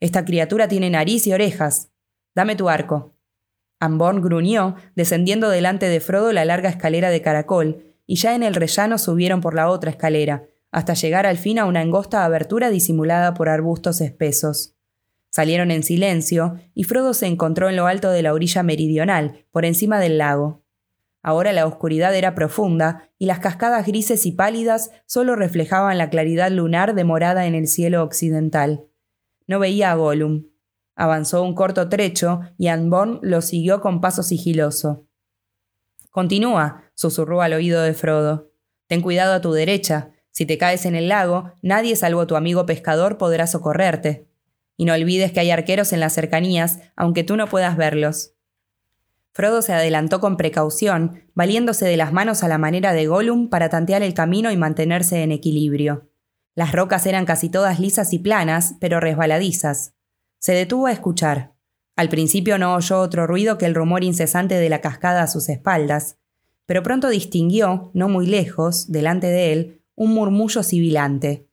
Esta 0.01 0.25
criatura 0.25 0.69
tiene 0.69 0.89
nariz 0.89 1.27
y 1.27 1.35
orejas. 1.35 1.91
Dame 2.35 2.57
tu 2.57 2.71
arco. 2.71 3.15
Anborn 3.79 4.23
gruñó, 4.23 4.77
descendiendo 4.95 5.51
delante 5.51 5.87
de 5.91 6.01
Frodo 6.01 6.33
la 6.33 6.47
larga 6.47 6.71
escalera 6.71 7.11
de 7.11 7.21
caracol, 7.21 7.95
y 8.07 8.17
ya 8.17 8.35
en 8.35 8.43
el 8.43 8.55
rellano 8.55 8.97
subieron 8.97 9.43
por 9.43 9.55
la 9.55 9.69
otra 9.69 9.91
escalera, 9.91 10.45
hasta 10.71 10.95
llegar 10.95 11.27
al 11.27 11.37
fin 11.37 11.59
a 11.59 11.65
una 11.65 11.81
angosta 11.81 12.25
abertura 12.25 12.71
disimulada 12.71 13.35
por 13.35 13.49
arbustos 13.49 14.01
espesos. 14.01 14.77
Salieron 15.31 15.71
en 15.71 15.83
silencio, 15.83 16.57
y 16.75 16.85
Frodo 16.85 17.15
se 17.15 17.27
encontró 17.27 17.69
en 17.69 17.77
lo 17.77 17.87
alto 17.87 18.11
de 18.11 18.23
la 18.23 18.33
orilla 18.33 18.63
meridional, 18.63 19.47
por 19.51 19.65
encima 19.65 20.01
del 20.01 20.19
lago. 20.19 20.65
Ahora 21.23 21.53
la 21.53 21.67
oscuridad 21.67 22.15
era 22.15 22.35
profunda 22.35 23.11
y 23.19 23.27
las 23.27 23.41
cascadas 23.41 23.87
grises 23.87 24.25
y 24.25 24.33
pálidas 24.33 24.91
solo 25.07 25.37
reflejaban 25.37 25.99
la 25.99 26.09
claridad 26.09 26.51
lunar 26.51 26.95
demorada 26.95 27.47
en 27.47 27.55
el 27.55 27.69
cielo 27.69 28.03
occidental. 28.03 28.87
No 29.47 29.59
veía 29.59 29.91
a 29.91 29.95
Gollum. 29.95 30.47
Avanzó 30.97 31.43
un 31.43 31.55
corto 31.55 31.89
trecho 31.89 32.41
y 32.57 32.69
Anborn 32.69 33.21
lo 33.23 33.43
siguió 33.43 33.81
con 33.81 34.01
paso 34.01 34.23
sigiloso. 34.23 35.07
Continúa, 36.11 36.91
susurró 36.95 37.43
al 37.43 37.53
oído 37.53 37.83
de 37.83 37.95
Frodo. 37.95 38.53
Ten 38.87 39.03
cuidado 39.03 39.35
a 39.35 39.41
tu 39.41 39.53
derecha. 39.53 40.13
Si 40.31 40.47
te 40.47 40.59
caes 40.59 40.87
en 40.87 40.95
el 40.95 41.09
lago, 41.09 41.53
nadie 41.63 41.97
salvo 41.97 42.27
tu 42.27 42.37
amigo 42.37 42.67
pescador 42.67 43.19
podrá 43.19 43.47
socorrerte. 43.47 44.29
Y 44.77 44.85
no 44.85 44.95
olvides 44.95 45.33
que 45.33 45.41
hay 45.41 45.51
arqueros 45.51 45.93
en 45.93 46.01
las 46.01 46.15
cercanías, 46.15 46.79
aunque 46.97 47.25
tú 47.25 47.37
no 47.37 47.47
puedas 47.47 47.77
verlos. 47.77 48.35
Frodo 49.33 49.63
se 49.63 49.73
adelantó 49.73 50.21
con 50.21 50.37
precaución, 50.37 51.23
valiéndose 51.35 51.87
de 51.87 51.97
las 51.97 52.13
manos 52.13 52.43
a 52.43 52.49
la 52.49 52.59
manera 52.59 52.93
de 52.93 53.07
Gollum 53.07 53.49
para 53.49 53.69
tantear 53.69 54.03
el 54.03 54.15
camino 54.15 54.51
y 54.51 54.57
mantenerse 54.57 55.23
en 55.23 55.33
equilibrio. 55.33 56.09
Las 56.55 56.73
rocas 56.73 57.07
eran 57.07 57.27
casi 57.27 57.49
todas 57.49 57.79
lisas 57.79 58.13
y 58.13 58.19
planas, 58.19 58.75
pero 58.81 59.01
resbaladizas. 59.01 59.95
Se 60.39 60.53
detuvo 60.53 60.87
a 60.87 60.93
escuchar. 60.93 61.53
Al 61.97 62.09
principio 62.09 62.59
no 62.59 62.75
oyó 62.75 62.99
otro 63.01 63.27
ruido 63.27 63.57
que 63.57 63.67
el 63.67 63.75
rumor 63.75 64.03
incesante 64.03 64.57
de 64.57 64.69
la 64.69 64.81
cascada 64.81 65.23
a 65.23 65.27
sus 65.27 65.49
espaldas, 65.49 66.17
pero 66.67 66.83
pronto 66.83 67.09
distinguió, 67.09 67.91
no 67.95 68.09
muy 68.09 68.27
lejos, 68.27 68.91
delante 68.91 69.27
de 69.27 69.53
él, 69.53 69.80
un 70.01 70.15
murmullo 70.15 70.63
sibilante. 70.63 71.47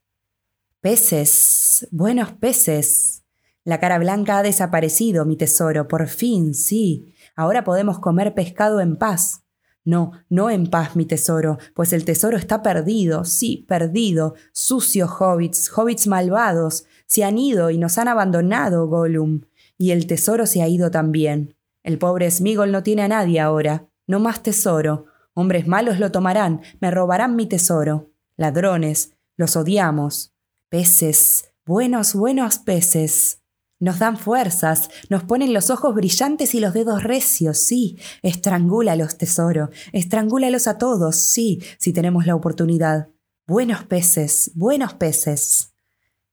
Peces, 0.80 1.86
buenos 1.92 2.32
peces. 2.32 3.26
La 3.66 3.82
cara 3.82 4.00
blanca 4.00 4.38
ha 4.38 4.42
desaparecido, 4.44 5.26
mi 5.26 5.36
tesoro, 5.36 5.90
por 5.90 6.08
fin, 6.08 6.54
sí. 6.54 7.14
Ahora 7.36 7.66
podemos 7.66 8.00
comer 8.00 8.34
pescado 8.34 8.80
en 8.80 8.96
paz. 8.96 9.44
No, 9.84 10.14
no 10.30 10.50
en 10.50 10.68
paz, 10.68 10.96
mi 10.96 11.06
tesoro, 11.06 11.58
pues 11.74 11.92
el 11.92 12.06
tesoro 12.06 12.38
está 12.38 12.62
perdido, 12.62 13.26
sí, 13.26 13.66
perdido. 13.68 14.36
Sucios 14.54 15.12
hobbits, 15.20 15.70
hobbits 15.76 16.08
malvados, 16.08 16.86
se 17.06 17.26
han 17.26 17.38
ido 17.38 17.70
y 17.70 17.78
nos 17.78 17.98
han 17.98 18.08
abandonado, 18.08 18.88
Gollum. 18.88 19.42
Y 19.78 19.92
el 19.92 20.08
tesoro 20.08 20.46
se 20.46 20.62
ha 20.62 20.70
ido 20.70 20.90
también. 20.90 21.58
El 21.84 21.98
pobre 21.98 22.32
Smigol 22.32 22.72
no 22.72 22.82
tiene 22.82 23.02
a 23.02 23.08
nadie 23.10 23.42
ahora. 23.42 23.90
No 24.08 24.22
más 24.22 24.42
tesoro. 24.42 25.08
Hombres 25.34 25.68
malos 25.68 26.00
lo 26.00 26.14
tomarán, 26.14 26.62
me 26.80 26.92
robarán 26.92 27.36
mi 27.36 27.46
tesoro. 27.46 28.14
Ladrones, 28.38 29.14
los 29.36 29.56
odiamos. 29.56 30.32
Peces, 30.70 31.52
buenos, 31.66 32.14
buenos 32.14 32.60
peces. 32.60 33.42
Nos 33.80 33.98
dan 34.00 34.18
fuerzas, 34.18 34.90
nos 35.10 35.24
ponen 35.24 35.54
los 35.54 35.70
ojos 35.72 35.96
brillantes 35.96 36.54
y 36.54 36.60
los 36.60 36.74
dedos 36.74 37.04
recios, 37.04 37.58
sí. 37.58 37.98
Estrangúlalos, 38.22 39.18
tesoro. 39.18 39.72
Estrangúlalos 39.92 40.68
a 40.68 40.78
todos, 40.78 41.16
sí, 41.16 41.64
si 41.80 41.94
tenemos 41.94 42.28
la 42.28 42.36
oportunidad. 42.36 43.10
Buenos 43.48 43.84
peces, 43.86 44.52
buenos 44.54 44.94
peces. 44.94 45.74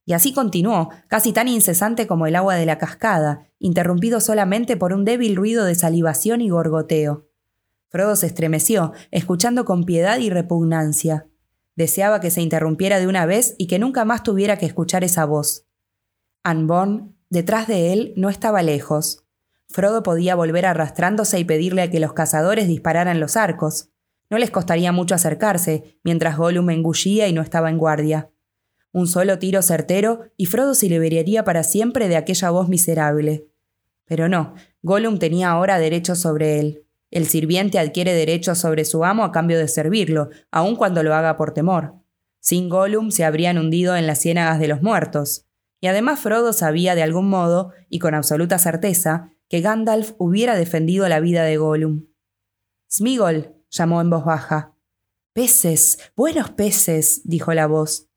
Y 0.05 0.13
así 0.13 0.35
continuó, 0.35 0.91
casi 1.09 1.33
tan 1.33 1.49
incesante 1.49 2.07
como 2.07 2.27
el 2.27 2.37
agua 2.37 2.57
de 2.57 2.67
la 2.67 2.77
cascada, 2.77 3.49
interrumpido 3.59 4.21
solamente 4.21 4.77
por 4.77 4.93
un 4.93 5.07
débil 5.07 5.37
ruido 5.37 5.65
de 5.65 5.75
salivación 5.75 6.43
y 6.43 6.51
gorgoteo. 6.51 7.29
Frodo 7.89 8.15
se 8.17 8.27
estremeció, 8.27 8.93
escuchando 9.11 9.65
con 9.65 9.85
piedad 9.85 10.19
y 10.19 10.29
repugnancia. 10.29 11.29
Deseaba 11.77 12.21
que 12.21 12.31
se 12.31 12.41
interrumpiera 12.41 12.99
de 13.01 13.07
una 13.07 13.27
vez 13.27 13.55
y 13.59 13.67
que 13.67 13.79
nunca 13.79 14.05
más 14.05 14.23
tuviera 14.23 14.59
que 14.59 14.67
escuchar 14.67 15.05
esa 15.05 15.25
voz. 15.25 15.67
Anborn 16.43 17.15
Detrás 17.35 17.67
de 17.67 17.93
él 17.93 18.13
no 18.17 18.31
estaba 18.31 18.63
lejos. 18.63 19.25
Frodo 19.69 20.05
podía 20.05 20.37
volver 20.37 20.67
arrastrándose 20.67 21.41
y 21.41 21.45
pedirle 21.45 21.83
a 21.83 21.91
que 21.91 21.99
los 21.99 22.13
cazadores 22.13 22.69
dispararan 22.69 23.19
los 23.19 23.37
arcos. 23.37 23.89
No 24.31 24.39
les 24.39 24.53
costaría 24.53 24.93
mucho 24.93 25.17
acercarse, 25.17 25.99
mientras 26.05 26.37
Gollum 26.37 26.71
engullía 26.71 27.27
y 27.27 27.33
no 27.33 27.43
estaba 27.43 27.71
en 27.71 27.79
guardia. 27.79 28.31
Un 28.93 29.09
solo 29.09 29.41
tiro 29.41 29.63
certero 29.63 30.31
y 30.37 30.47
Frodo 30.47 30.75
se 30.75 30.89
liberaría 30.89 31.43
para 31.43 31.65
siempre 31.65 32.07
de 32.07 32.17
aquella 32.17 32.51
voz 32.51 32.69
miserable. 32.69 33.49
Pero 34.05 34.29
no, 34.29 34.55
Gollum 34.83 35.19
tenía 35.19 35.51
ahora 35.51 35.81
derechos 35.81 36.21
sobre 36.21 36.61
él. 36.61 36.84
El 37.15 37.27
sirviente 37.27 37.79
adquiere 37.79 38.13
derechos 38.13 38.59
sobre 38.59 38.85
su 38.85 39.05
amo 39.05 39.25
a 39.25 39.33
cambio 39.33 39.59
de 39.59 39.69
servirlo, 39.69 40.29
aun 40.51 40.77
cuando 40.77 41.03
lo 41.03 41.15
haga 41.15 41.39
por 41.39 41.55
temor. 41.55 41.95
Sin 42.41 42.69
Gollum 42.69 43.11
se 43.11 43.25
habrían 43.25 43.57
hundido 43.57 43.97
en 43.97 44.07
las 44.07 44.21
ciénagas 44.21 44.61
de 44.61 44.69
los 44.69 44.83
muertos 44.83 45.47
y 45.85 45.87
además 45.87 46.19
Frodo 46.21 46.55
sabía 46.55 46.95
de 46.95 47.03
algún 47.03 47.29
modo, 47.29 47.75
y 47.91 47.99
con 47.99 48.15
absoluta 48.15 48.59
certeza, 48.59 49.31
que 49.51 49.61
Gandalf 49.61 50.13
hubiera 50.17 50.57
defendido 50.57 51.07
la 51.11 51.21
vida 51.21 51.45
de 51.45 51.59
Gollum. 51.59 52.07
Smigol, 52.91 53.55
llamó 53.69 54.01
en 54.01 54.09
voz 54.09 54.25
baja. 54.25 54.75
Peces, 55.35 55.99
buenos 56.17 56.53
peces, 56.53 57.21
dijo 57.25 57.53
la 57.53 57.67
voz. 57.67 58.09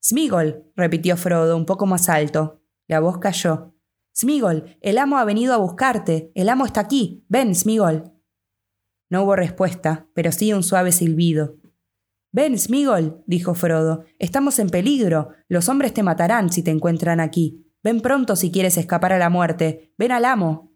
Smigol, 0.00 0.70
repitió 0.76 1.16
Frodo 1.16 1.56
un 1.56 1.66
poco 1.66 1.84
más 1.84 2.08
alto. 2.08 2.62
La 2.86 3.00
voz 3.00 3.18
cayó. 3.18 3.74
Smigol, 4.16 4.78
el 4.80 4.96
amo 4.96 5.18
ha 5.18 5.24
venido 5.24 5.52
a 5.52 5.56
buscarte. 5.56 6.30
El 6.36 6.48
amo 6.48 6.64
está 6.64 6.82
aquí. 6.82 7.24
Ven, 7.28 7.56
Smigol. 7.56 8.15
No 9.08 9.22
hubo 9.22 9.36
respuesta, 9.36 10.06
pero 10.14 10.32
sí 10.32 10.52
un 10.52 10.62
suave 10.62 10.92
silbido. 10.92 11.56
Ven, 12.32 12.58
Smigol, 12.58 13.22
dijo 13.26 13.54
Frodo, 13.54 14.04
estamos 14.18 14.58
en 14.58 14.68
peligro. 14.68 15.30
Los 15.48 15.68
hombres 15.68 15.94
te 15.94 16.02
matarán 16.02 16.50
si 16.50 16.62
te 16.62 16.70
encuentran 16.70 17.20
aquí. 17.20 17.66
Ven 17.82 18.00
pronto 18.00 18.36
si 18.36 18.50
quieres 18.50 18.76
escapar 18.76 19.12
a 19.12 19.18
la 19.18 19.30
muerte. 19.30 19.94
Ven 19.96 20.12
al 20.12 20.24
amo. 20.24 20.72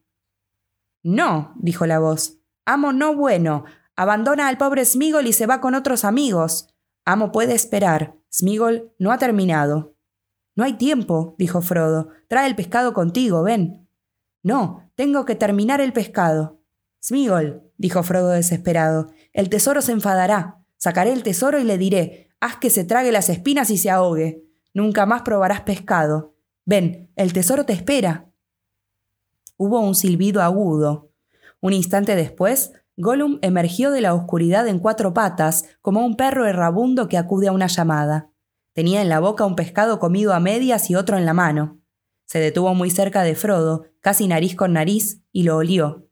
No, 1.02 1.54
dijo 1.58 1.86
la 1.86 1.98
voz. 1.98 2.38
Amo 2.64 2.92
no 2.92 3.14
bueno. 3.14 3.64
Abandona 3.96 4.48
al 4.48 4.58
pobre 4.58 4.84
Smigol 4.84 5.26
y 5.26 5.32
se 5.32 5.46
va 5.46 5.60
con 5.60 5.74
otros 5.74 6.04
amigos. 6.04 6.74
Amo 7.04 7.32
puede 7.32 7.54
esperar. 7.54 8.16
Smigol 8.32 8.94
no 8.98 9.10
ha 9.10 9.18
terminado. 9.18 9.96
No 10.54 10.64
hay 10.64 10.74
tiempo, 10.74 11.34
dijo 11.38 11.62
Frodo. 11.62 12.10
Trae 12.28 12.46
el 12.46 12.56
pescado 12.56 12.92
contigo, 12.94 13.42
ven. 13.42 13.88
No, 14.42 14.90
tengo 14.94 15.24
que 15.24 15.34
terminar 15.34 15.80
el 15.80 15.92
pescado. 15.92 16.59
Smigol, 17.02 17.62
dijo 17.78 18.02
Frodo 18.02 18.30
desesperado, 18.30 19.08
el 19.32 19.48
tesoro 19.48 19.82
se 19.82 19.92
enfadará. 19.92 20.58
Sacaré 20.76 21.12
el 21.12 21.22
tesoro 21.22 21.58
y 21.58 21.64
le 21.64 21.78
diré, 21.78 22.30
haz 22.40 22.56
que 22.56 22.70
se 22.70 22.84
trague 22.84 23.12
las 23.12 23.28
espinas 23.28 23.70
y 23.70 23.78
se 23.78 23.90
ahogue. 23.90 24.44
Nunca 24.72 25.06
más 25.06 25.22
probarás 25.22 25.62
pescado. 25.62 26.34
Ven, 26.64 27.10
el 27.16 27.32
tesoro 27.32 27.64
te 27.64 27.72
espera. 27.72 28.30
Hubo 29.56 29.80
un 29.80 29.94
silbido 29.94 30.42
agudo. 30.42 31.10
Un 31.60 31.72
instante 31.72 32.16
después, 32.16 32.72
Gollum 32.96 33.38
emergió 33.42 33.90
de 33.90 34.00
la 34.00 34.14
oscuridad 34.14 34.68
en 34.68 34.78
cuatro 34.78 35.14
patas, 35.14 35.64
como 35.82 36.04
un 36.04 36.16
perro 36.16 36.46
errabundo 36.46 37.08
que 37.08 37.18
acude 37.18 37.48
a 37.48 37.52
una 37.52 37.66
llamada. 37.66 38.30
Tenía 38.72 39.02
en 39.02 39.08
la 39.08 39.20
boca 39.20 39.44
un 39.44 39.56
pescado 39.56 39.98
comido 39.98 40.32
a 40.32 40.40
medias 40.40 40.90
y 40.90 40.94
otro 40.94 41.16
en 41.16 41.26
la 41.26 41.34
mano. 41.34 41.80
Se 42.26 42.38
detuvo 42.38 42.74
muy 42.74 42.90
cerca 42.90 43.22
de 43.22 43.34
Frodo, 43.34 43.84
casi 44.00 44.28
nariz 44.28 44.54
con 44.54 44.72
nariz, 44.72 45.22
y 45.32 45.42
lo 45.42 45.56
olió. 45.56 46.09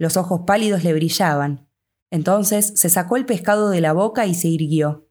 Los 0.00 0.16
ojos 0.16 0.44
pálidos 0.46 0.82
le 0.82 0.94
brillaban. 0.94 1.68
Entonces 2.10 2.72
se 2.74 2.88
sacó 2.88 3.18
el 3.18 3.26
pescado 3.26 3.68
de 3.68 3.82
la 3.82 3.92
boca 3.92 4.24
y 4.24 4.34
se 4.34 4.48
irguió. 4.48 5.06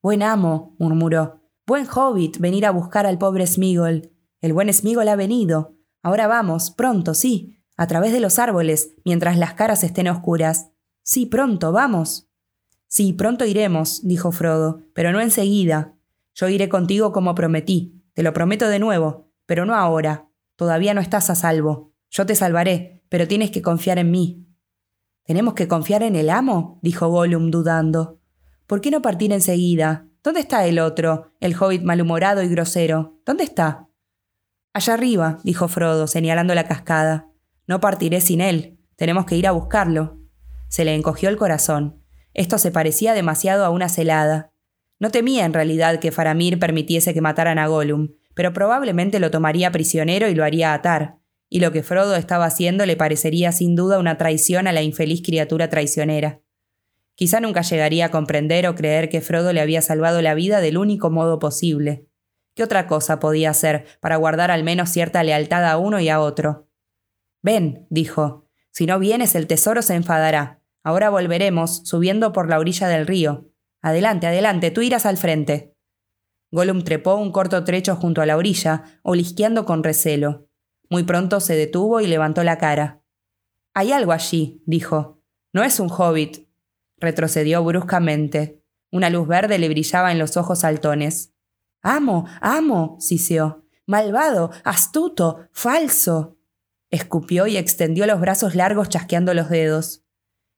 Buen 0.00 0.22
amo, 0.22 0.76
murmuró. 0.78 1.42
Buen 1.66 1.88
hobbit 1.92 2.38
venir 2.38 2.64
a 2.64 2.70
buscar 2.70 3.04
al 3.04 3.18
pobre 3.18 3.48
Smigol. 3.48 4.12
El 4.40 4.52
buen 4.52 4.72
Smigol 4.72 5.08
ha 5.08 5.16
venido. 5.16 5.76
Ahora 6.04 6.28
vamos, 6.28 6.70
pronto, 6.70 7.14
sí, 7.14 7.58
a 7.76 7.88
través 7.88 8.12
de 8.12 8.20
los 8.20 8.38
árboles, 8.38 8.94
mientras 9.04 9.36
las 9.36 9.54
caras 9.54 9.82
estén 9.82 10.06
oscuras. 10.06 10.70
Sí, 11.02 11.26
pronto, 11.26 11.72
vamos. 11.72 12.28
Sí, 12.86 13.12
pronto 13.14 13.44
iremos, 13.44 14.06
dijo 14.06 14.30
Frodo, 14.30 14.84
pero 14.94 15.10
no 15.10 15.20
enseguida. 15.20 15.96
Yo 16.36 16.48
iré 16.48 16.68
contigo 16.68 17.10
como 17.10 17.34
prometí, 17.34 18.04
te 18.14 18.22
lo 18.22 18.32
prometo 18.32 18.68
de 18.68 18.78
nuevo, 18.78 19.32
pero 19.46 19.66
no 19.66 19.74
ahora. 19.74 20.28
Todavía 20.54 20.94
no 20.94 21.00
estás 21.00 21.28
a 21.28 21.34
salvo. 21.34 21.92
Yo 22.08 22.24
te 22.24 22.36
salvaré, 22.36 23.01
pero 23.12 23.28
tienes 23.28 23.50
que 23.50 23.60
confiar 23.60 23.98
en 23.98 24.10
mí. 24.10 24.46
¿Tenemos 25.26 25.52
que 25.52 25.68
confiar 25.68 26.02
en 26.02 26.16
el 26.16 26.30
amo? 26.30 26.80
dijo 26.80 27.08
Gollum 27.08 27.50
dudando. 27.50 28.22
¿Por 28.66 28.80
qué 28.80 28.90
no 28.90 29.02
partir 29.02 29.34
enseguida? 29.34 30.08
¿Dónde 30.22 30.40
está 30.40 30.64
el 30.64 30.78
otro, 30.78 31.30
el 31.38 31.54
hobbit 31.54 31.82
malhumorado 31.82 32.42
y 32.42 32.48
grosero? 32.48 33.20
¿Dónde 33.26 33.44
está? 33.44 33.86
Allá 34.72 34.94
arriba, 34.94 35.40
dijo 35.44 35.68
Frodo, 35.68 36.06
señalando 36.06 36.54
la 36.54 36.66
cascada. 36.66 37.28
No 37.66 37.80
partiré 37.80 38.22
sin 38.22 38.40
él. 38.40 38.78
Tenemos 38.96 39.26
que 39.26 39.36
ir 39.36 39.46
a 39.46 39.52
buscarlo. 39.52 40.18
Se 40.68 40.86
le 40.86 40.94
encogió 40.94 41.28
el 41.28 41.36
corazón. 41.36 42.02
Esto 42.32 42.56
se 42.56 42.70
parecía 42.70 43.12
demasiado 43.12 43.66
a 43.66 43.68
una 43.68 43.90
celada. 43.90 44.54
No 44.98 45.10
temía 45.10 45.44
en 45.44 45.52
realidad 45.52 46.00
que 46.00 46.12
Faramir 46.12 46.58
permitiese 46.58 47.12
que 47.12 47.20
mataran 47.20 47.58
a 47.58 47.66
Gollum, 47.66 48.14
pero 48.34 48.54
probablemente 48.54 49.20
lo 49.20 49.30
tomaría 49.30 49.70
prisionero 49.70 50.28
y 50.28 50.34
lo 50.34 50.44
haría 50.44 50.72
atar, 50.72 51.18
y 51.52 51.60
lo 51.60 51.70
que 51.70 51.82
Frodo 51.82 52.16
estaba 52.16 52.46
haciendo 52.46 52.86
le 52.86 52.96
parecería 52.96 53.52
sin 53.52 53.76
duda 53.76 53.98
una 53.98 54.16
traición 54.16 54.66
a 54.66 54.72
la 54.72 54.80
infeliz 54.80 55.20
criatura 55.22 55.68
traicionera. 55.68 56.40
Quizá 57.14 57.40
nunca 57.40 57.60
llegaría 57.60 58.06
a 58.06 58.10
comprender 58.10 58.66
o 58.66 58.74
creer 58.74 59.10
que 59.10 59.20
Frodo 59.20 59.52
le 59.52 59.60
había 59.60 59.82
salvado 59.82 60.22
la 60.22 60.32
vida 60.32 60.62
del 60.62 60.78
único 60.78 61.10
modo 61.10 61.38
posible. 61.38 62.08
¿Qué 62.54 62.62
otra 62.62 62.86
cosa 62.86 63.20
podía 63.20 63.50
hacer 63.50 63.84
para 64.00 64.16
guardar 64.16 64.50
al 64.50 64.64
menos 64.64 64.88
cierta 64.88 65.22
lealtad 65.22 65.70
a 65.70 65.76
uno 65.76 66.00
y 66.00 66.08
a 66.08 66.22
otro? 66.22 66.70
Ven, 67.42 67.86
dijo. 67.90 68.48
Si 68.70 68.86
no 68.86 68.98
vienes, 68.98 69.34
el 69.34 69.46
tesoro 69.46 69.82
se 69.82 69.94
enfadará. 69.94 70.62
Ahora 70.82 71.10
volveremos, 71.10 71.82
subiendo 71.84 72.32
por 72.32 72.48
la 72.48 72.58
orilla 72.58 72.88
del 72.88 73.06
río. 73.06 73.50
Adelante, 73.82 74.26
adelante, 74.26 74.70
tú 74.70 74.80
irás 74.80 75.04
al 75.04 75.18
frente. 75.18 75.76
Gollum 76.50 76.82
trepó 76.82 77.16
un 77.16 77.30
corto 77.30 77.62
trecho 77.62 77.94
junto 77.94 78.22
a 78.22 78.26
la 78.26 78.38
orilla, 78.38 79.00
olisqueando 79.02 79.66
con 79.66 79.84
recelo. 79.84 80.48
Muy 80.92 81.04
pronto 81.04 81.40
se 81.40 81.56
detuvo 81.56 82.02
y 82.02 82.06
levantó 82.06 82.44
la 82.44 82.58
cara. 82.58 83.02
Hay 83.72 83.92
algo 83.92 84.12
allí, 84.12 84.62
dijo. 84.66 85.22
No 85.54 85.62
es 85.62 85.80
un 85.80 85.88
hobbit. 85.90 86.46
Retrocedió 86.98 87.64
bruscamente. 87.64 88.62
Una 88.90 89.08
luz 89.08 89.26
verde 89.26 89.58
le 89.58 89.70
brillaba 89.70 90.12
en 90.12 90.18
los 90.18 90.36
ojos 90.36 90.58
saltones. 90.58 91.32
Amo, 91.80 92.26
amo, 92.42 92.98
siseó. 93.00 93.64
Malvado, 93.86 94.50
astuto, 94.64 95.48
falso. 95.50 96.36
Escupió 96.90 97.46
y 97.46 97.56
extendió 97.56 98.04
los 98.04 98.20
brazos 98.20 98.54
largos 98.54 98.90
chasqueando 98.90 99.32
los 99.32 99.48
dedos. 99.48 100.04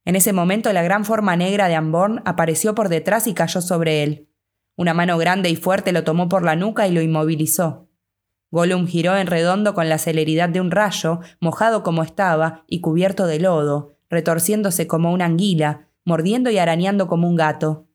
En 0.05 0.17
ese 0.17 0.33
momento 0.33 0.73
la 0.73 0.83
gran 0.83 1.05
forma 1.05 1.37
negra 1.37 1.69
de 1.69 1.77
Amborn 1.77 2.23
apareció 2.25 2.75
por 2.75 2.89
detrás 2.89 3.29
y 3.29 3.35
cayó 3.35 3.61
sobre 3.61 4.03
él. 4.03 4.29
Una 4.75 4.95
mano 4.95 5.17
grande 5.17 5.49
y 5.49 5.55
fuerte 5.55 5.93
lo 5.93 6.03
tomó 6.03 6.29
por 6.29 6.43
la 6.43 6.57
nuca 6.57 6.89
y 6.89 6.93
lo 6.93 7.03
inmovilizó. 7.03 7.89
Gollum 8.55 8.87
giró 8.87 9.17
en 9.17 9.27
redondo 9.27 9.75
con 9.75 9.89
la 9.89 9.99
celeridad 9.99 10.49
de 10.49 10.61
un 10.61 10.71
rayo, 10.71 11.19
mojado 11.41 11.83
como 11.83 12.05
estaba 12.05 12.63
y 12.69 12.81
cubierto 12.81 13.27
de 13.27 13.41
lodo, 13.41 13.97
retorciéndose 14.09 14.87
como 14.87 15.13
una 15.13 15.25
anguila, 15.25 15.89
mordiendo 16.05 16.51
y 16.51 16.59
arañando 16.59 17.09
como 17.09 17.29
un 17.29 17.35
gato. 17.35 17.89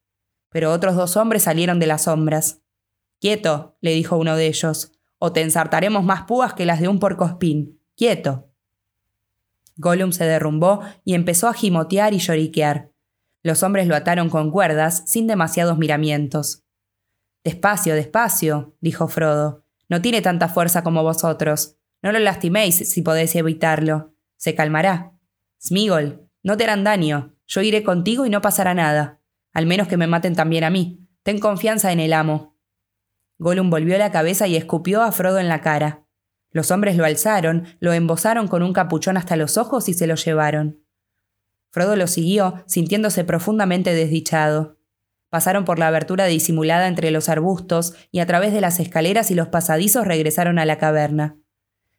Pero 0.50 0.74
otros 0.74 0.98
dos 0.98 1.16
hombres 1.16 1.44
salieron 1.44 1.80
de 1.80 1.88
las 1.88 2.04
sombras. 2.04 2.62
Quieto, 3.22 3.78
le 3.80 3.94
dijo 3.94 4.18
uno 4.18 4.36
de 4.36 4.48
ellos, 4.48 4.92
o 5.18 5.32
te 5.32 5.44
ensartaremos 5.44 6.04
más 6.04 6.24
púas 6.24 6.54
que 6.56 6.66
las 6.66 6.82
de 6.82 6.90
un 6.90 7.00
porcospín. 7.00 7.80
Quieto. 7.96 8.50
Gollum 9.78 10.12
se 10.12 10.26
derrumbó 10.26 10.82
y 11.06 11.14
empezó 11.14 11.48
a 11.48 11.54
gimotear 11.54 12.14
y 12.14 12.18
lloriquear. 12.18 12.92
Los 13.44 13.64
hombres 13.64 13.88
lo 13.88 13.96
ataron 13.96 14.30
con 14.30 14.52
cuerdas, 14.52 15.04
sin 15.06 15.26
demasiados 15.26 15.78
miramientos. 15.78 16.66
Despacio, 17.46 17.96
despacio, 17.96 18.76
dijo 18.82 19.08
Frodo. 19.08 19.69
No 19.90 20.02
tiene 20.02 20.22
tanta 20.22 20.48
fuerza 20.48 20.84
como 20.84 21.04
vosotros. 21.04 21.78
No 22.02 22.12
lo 22.12 22.20
lastiméis 22.20 22.76
si 22.76 23.02
podéis 23.02 23.36
evitarlo. 23.36 24.14
Se 24.38 24.56
calmará. 24.56 25.12
Smigol, 25.62 26.30
no 26.44 26.56
te 26.56 26.64
harán 26.64 26.84
daño. 26.84 27.36
Yo 27.48 27.62
iré 27.62 27.84
contigo 27.84 28.26
y 28.26 28.30
no 28.30 28.42
pasará 28.42 28.74
nada. 28.74 29.20
Al 29.52 29.66
menos 29.66 29.88
que 29.88 29.98
me 29.98 30.08
maten 30.08 30.36
también 30.36 30.64
a 30.64 30.70
mí. 30.70 31.06
Ten 31.24 31.40
confianza 31.40 31.92
en 31.92 32.00
el 32.00 32.14
amo. 32.14 32.56
Gollum 33.40 33.70
volvió 33.70 33.98
la 33.98 34.12
cabeza 34.12 34.48
y 34.48 34.56
escupió 34.56 35.02
a 35.02 35.12
Frodo 35.12 35.40
en 35.40 35.50
la 35.50 35.62
cara. 35.62 36.06
Los 36.52 36.72
hombres 36.72 36.96
lo 36.96 37.06
alzaron, 37.06 37.66
lo 37.80 37.94
embosaron 37.94 38.48
con 38.48 38.64
un 38.64 38.74
capuchón 38.74 39.18
hasta 39.18 39.36
los 39.36 39.58
ojos 39.58 39.90
y 39.90 39.94
se 39.94 40.08
lo 40.08 40.16
llevaron. 40.16 40.84
Frodo 41.72 41.96
lo 41.96 42.08
siguió, 42.08 42.64
sintiéndose 42.66 43.24
profundamente 43.24 43.94
desdichado. 43.94 44.79
Pasaron 45.30 45.64
por 45.64 45.78
la 45.78 45.88
abertura 45.88 46.26
disimulada 46.26 46.88
entre 46.88 47.12
los 47.12 47.30
arbustos 47.30 47.94
y 48.12 48.20
a 48.20 48.26
través 48.26 48.52
de 48.52 48.62
las 48.62 48.80
escaleras 48.80 49.30
y 49.30 49.36
los 49.36 49.50
pasadizos 49.50 50.06
regresaron 50.06 50.58
a 50.58 50.66
la 50.66 50.78
caverna. 50.78 51.38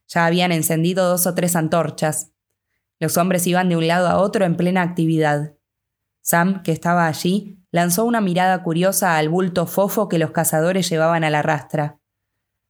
Ya 0.08 0.26
habían 0.26 0.50
encendido 0.50 1.08
dos 1.08 1.26
o 1.26 1.34
tres 1.34 1.54
antorchas. 1.54 2.32
Los 2.98 3.16
hombres 3.16 3.46
iban 3.46 3.68
de 3.68 3.76
un 3.76 3.86
lado 3.86 4.08
a 4.08 4.18
otro 4.18 4.44
en 4.44 4.56
plena 4.56 4.82
actividad. 4.82 5.54
Sam, 6.22 6.62
que 6.62 6.72
estaba 6.72 7.06
allí, 7.06 7.60
lanzó 7.70 8.04
una 8.04 8.20
mirada 8.20 8.62
curiosa 8.62 9.16
al 9.16 9.28
bulto 9.28 9.66
fofo 9.66 10.08
que 10.08 10.18
los 10.18 10.32
cazadores 10.32 10.88
llevaban 10.90 11.22
a 11.22 11.30
la 11.30 11.42
rastra. 11.42 12.00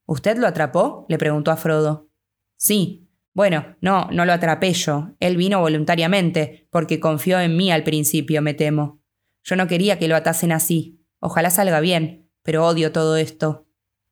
¿Usted 0.05 0.37
lo 0.37 0.47
atrapó? 0.47 1.05
le 1.09 1.17
preguntó 1.17 1.51
a 1.51 1.57
Frodo. 1.57 2.09
Sí. 2.55 3.09
Bueno, 3.33 3.77
no, 3.81 4.09
no 4.11 4.25
lo 4.25 4.33
atrapé 4.33 4.73
yo. 4.73 5.15
Él 5.19 5.37
vino 5.37 5.59
voluntariamente, 5.61 6.67
porque 6.69 6.99
confió 6.99 7.39
en 7.39 7.55
mí 7.55 7.71
al 7.71 7.83
principio, 7.83 8.41
me 8.41 8.53
temo. 8.53 9.00
Yo 9.43 9.55
no 9.55 9.67
quería 9.67 9.97
que 9.99 10.07
lo 10.07 10.15
atasen 10.15 10.51
así. 10.51 11.03
Ojalá 11.19 11.49
salga 11.49 11.79
bien, 11.79 12.29
pero 12.43 12.65
odio 12.65 12.91
todo 12.91 13.17
esto. 13.17 13.67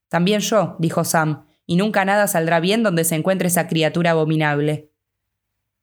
También 0.10 0.42
yo, 0.42 0.76
dijo 0.80 1.04
Sam, 1.04 1.46
y 1.65 1.76
nunca 1.76 2.04
nada 2.06 2.28
saldrá 2.28 2.60
bien 2.60 2.84
donde 2.84 3.04
se 3.04 3.15
encuentre 3.15 3.48
esa 3.48 3.68
criatura 3.68 4.12
abominable. 4.12 4.92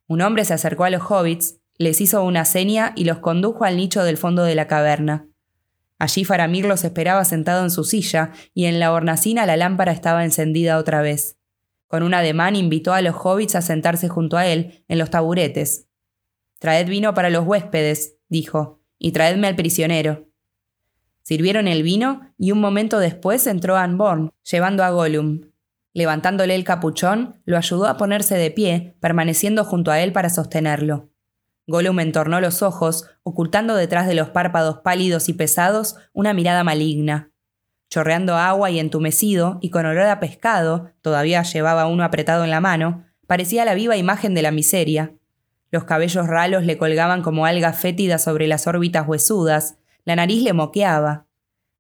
Un 0.09 0.21
hombre 0.21 0.45
se 0.45 0.55
acercó 0.55 0.85
a 0.85 0.91
los 0.91 1.03
hobbits, 1.11 1.61
les 1.79 2.01
hizo 2.01 2.25
una 2.25 2.45
seña 2.45 2.93
y 2.97 3.05
los 3.05 3.19
condujo 3.19 3.65
al 3.65 3.77
nicho 3.77 4.03
del 4.03 4.17
fondo 4.17 4.43
de 4.43 4.55
la 4.55 4.67
caverna. 4.67 5.29
Allí 5.99 6.25
Faramir 6.25 6.67
los 6.67 6.85
esperaba 6.85 7.25
sentado 7.25 7.63
en 7.63 7.71
su 7.71 7.85
silla, 7.85 8.33
y 8.53 8.67
en 8.67 8.81
la 8.81 8.93
hornacina 8.93 9.47
la 9.47 9.57
lámpara 9.57 9.93
estaba 9.93 10.25
encendida 10.25 10.79
otra 10.79 11.01
vez. 11.01 11.39
Con 11.87 12.03
un 12.03 12.15
ademán 12.15 12.57
invitó 12.57 12.93
a 12.93 13.01
los 13.01 13.17
hobbits 13.17 13.55
a 13.55 13.63
sentarse 13.63 14.09
junto 14.09 14.37
a 14.37 14.47
él, 14.47 14.85
en 14.89 14.99
los 14.99 15.11
taburetes. 15.11 15.89
Traed 16.59 16.89
vino 16.89 17.15
para 17.15 17.31
los 17.31 17.47
huéspedes, 17.47 18.17
dijo, 18.29 18.83
y 18.99 19.13
traedme 19.13 19.47
al 19.47 19.57
prisionero. 19.57 20.27
Sirvieron 21.23 21.67
el 21.67 21.83
vino, 21.83 22.33
y 22.39 22.53
un 22.53 22.61
momento 22.61 22.99
después 22.99 23.47
entró 23.47 23.77
Anborn, 23.77 24.33
llevando 24.49 24.85
a 24.85 24.91
Gollum. 24.91 25.51
Levantándole 25.93 26.55
el 26.55 26.63
capuchón, 26.65 27.41
lo 27.45 27.57
ayudó 27.57 27.87
a 27.87 27.97
ponerse 27.97 28.37
de 28.37 28.51
pie, 28.51 28.97
permaneciendo 29.01 29.65
junto 29.65 29.91
a 29.91 30.01
él 30.01 30.13
para 30.13 30.31
sostenerlo. 30.31 31.11
Gollum 31.67 31.99
entornó 31.99 32.41
los 32.41 32.63
ojos, 32.63 33.09
ocultando 33.25 33.75
detrás 33.75 34.07
de 34.07 34.15
los 34.15 34.31
párpados 34.31 34.79
pálidos 34.85 35.29
y 35.29 35.33
pesados 35.33 35.97
una 36.13 36.33
mirada 36.33 36.63
maligna. 36.63 37.33
Chorreando 37.91 38.37
agua 38.37 38.71
y 38.71 38.79
entumecido, 38.79 39.59
y 39.61 39.71
con 39.71 39.87
olor 39.87 40.05
a 40.05 40.21
pescado, 40.21 40.93
todavía 41.03 41.43
llevaba 41.43 41.87
uno 41.87 42.05
apretado 42.05 42.45
en 42.45 42.51
la 42.51 42.61
mano, 42.61 43.05
parecía 43.27 43.65
la 43.65 43.75
viva 43.75 43.97
imagen 43.97 44.35
de 44.35 44.43
la 44.43 44.53
miseria. 44.53 45.15
Los 45.71 45.85
cabellos 45.85 46.27
ralos 46.27 46.65
le 46.65 46.79
colgaban 46.79 47.23
como 47.23 47.47
algas 47.47 47.79
fétidas 47.79 48.23
sobre 48.23 48.47
las 48.47 48.67
órbitas 48.67 49.07
huesudas, 49.07 49.77
la 50.05 50.17
nariz 50.17 50.43
le 50.43 50.53
moqueaba. 50.53 51.27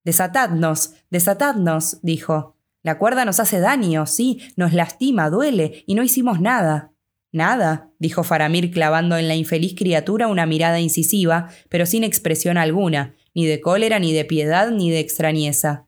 Desatadnos, 0.05 0.95
desatadnos, 1.11 1.99
dijo. 2.03 2.57
La 2.83 2.99
cuerda 2.99 3.25
nos 3.25 3.41
hace 3.41 3.59
daño, 3.61 4.07
sí, 4.07 4.41
nos 4.57 4.73
lastima, 4.73 5.31
duele, 5.31 5.85
y 5.87 5.95
no 5.95 6.03
hicimos 6.03 6.41
nada. 6.41 6.93
Nada, 7.33 7.91
dijo 7.99 8.23
Faramir 8.25 8.71
clavando 8.71 9.17
en 9.17 9.29
la 9.29 9.35
infeliz 9.35 9.75
criatura 9.77 10.29
una 10.29 10.47
mirada 10.47 10.81
incisiva, 10.81 11.51
pero 11.69 11.85
sin 11.85 12.05
expresión 12.05 12.57
alguna, 12.57 13.15
ni 13.35 13.47
de 13.47 13.61
cólera, 13.61 13.99
ni 13.99 14.13
de 14.13 14.25
piedad, 14.25 14.71
ni 14.71 14.91
de 14.91 15.01
extrañeza. 15.01 15.87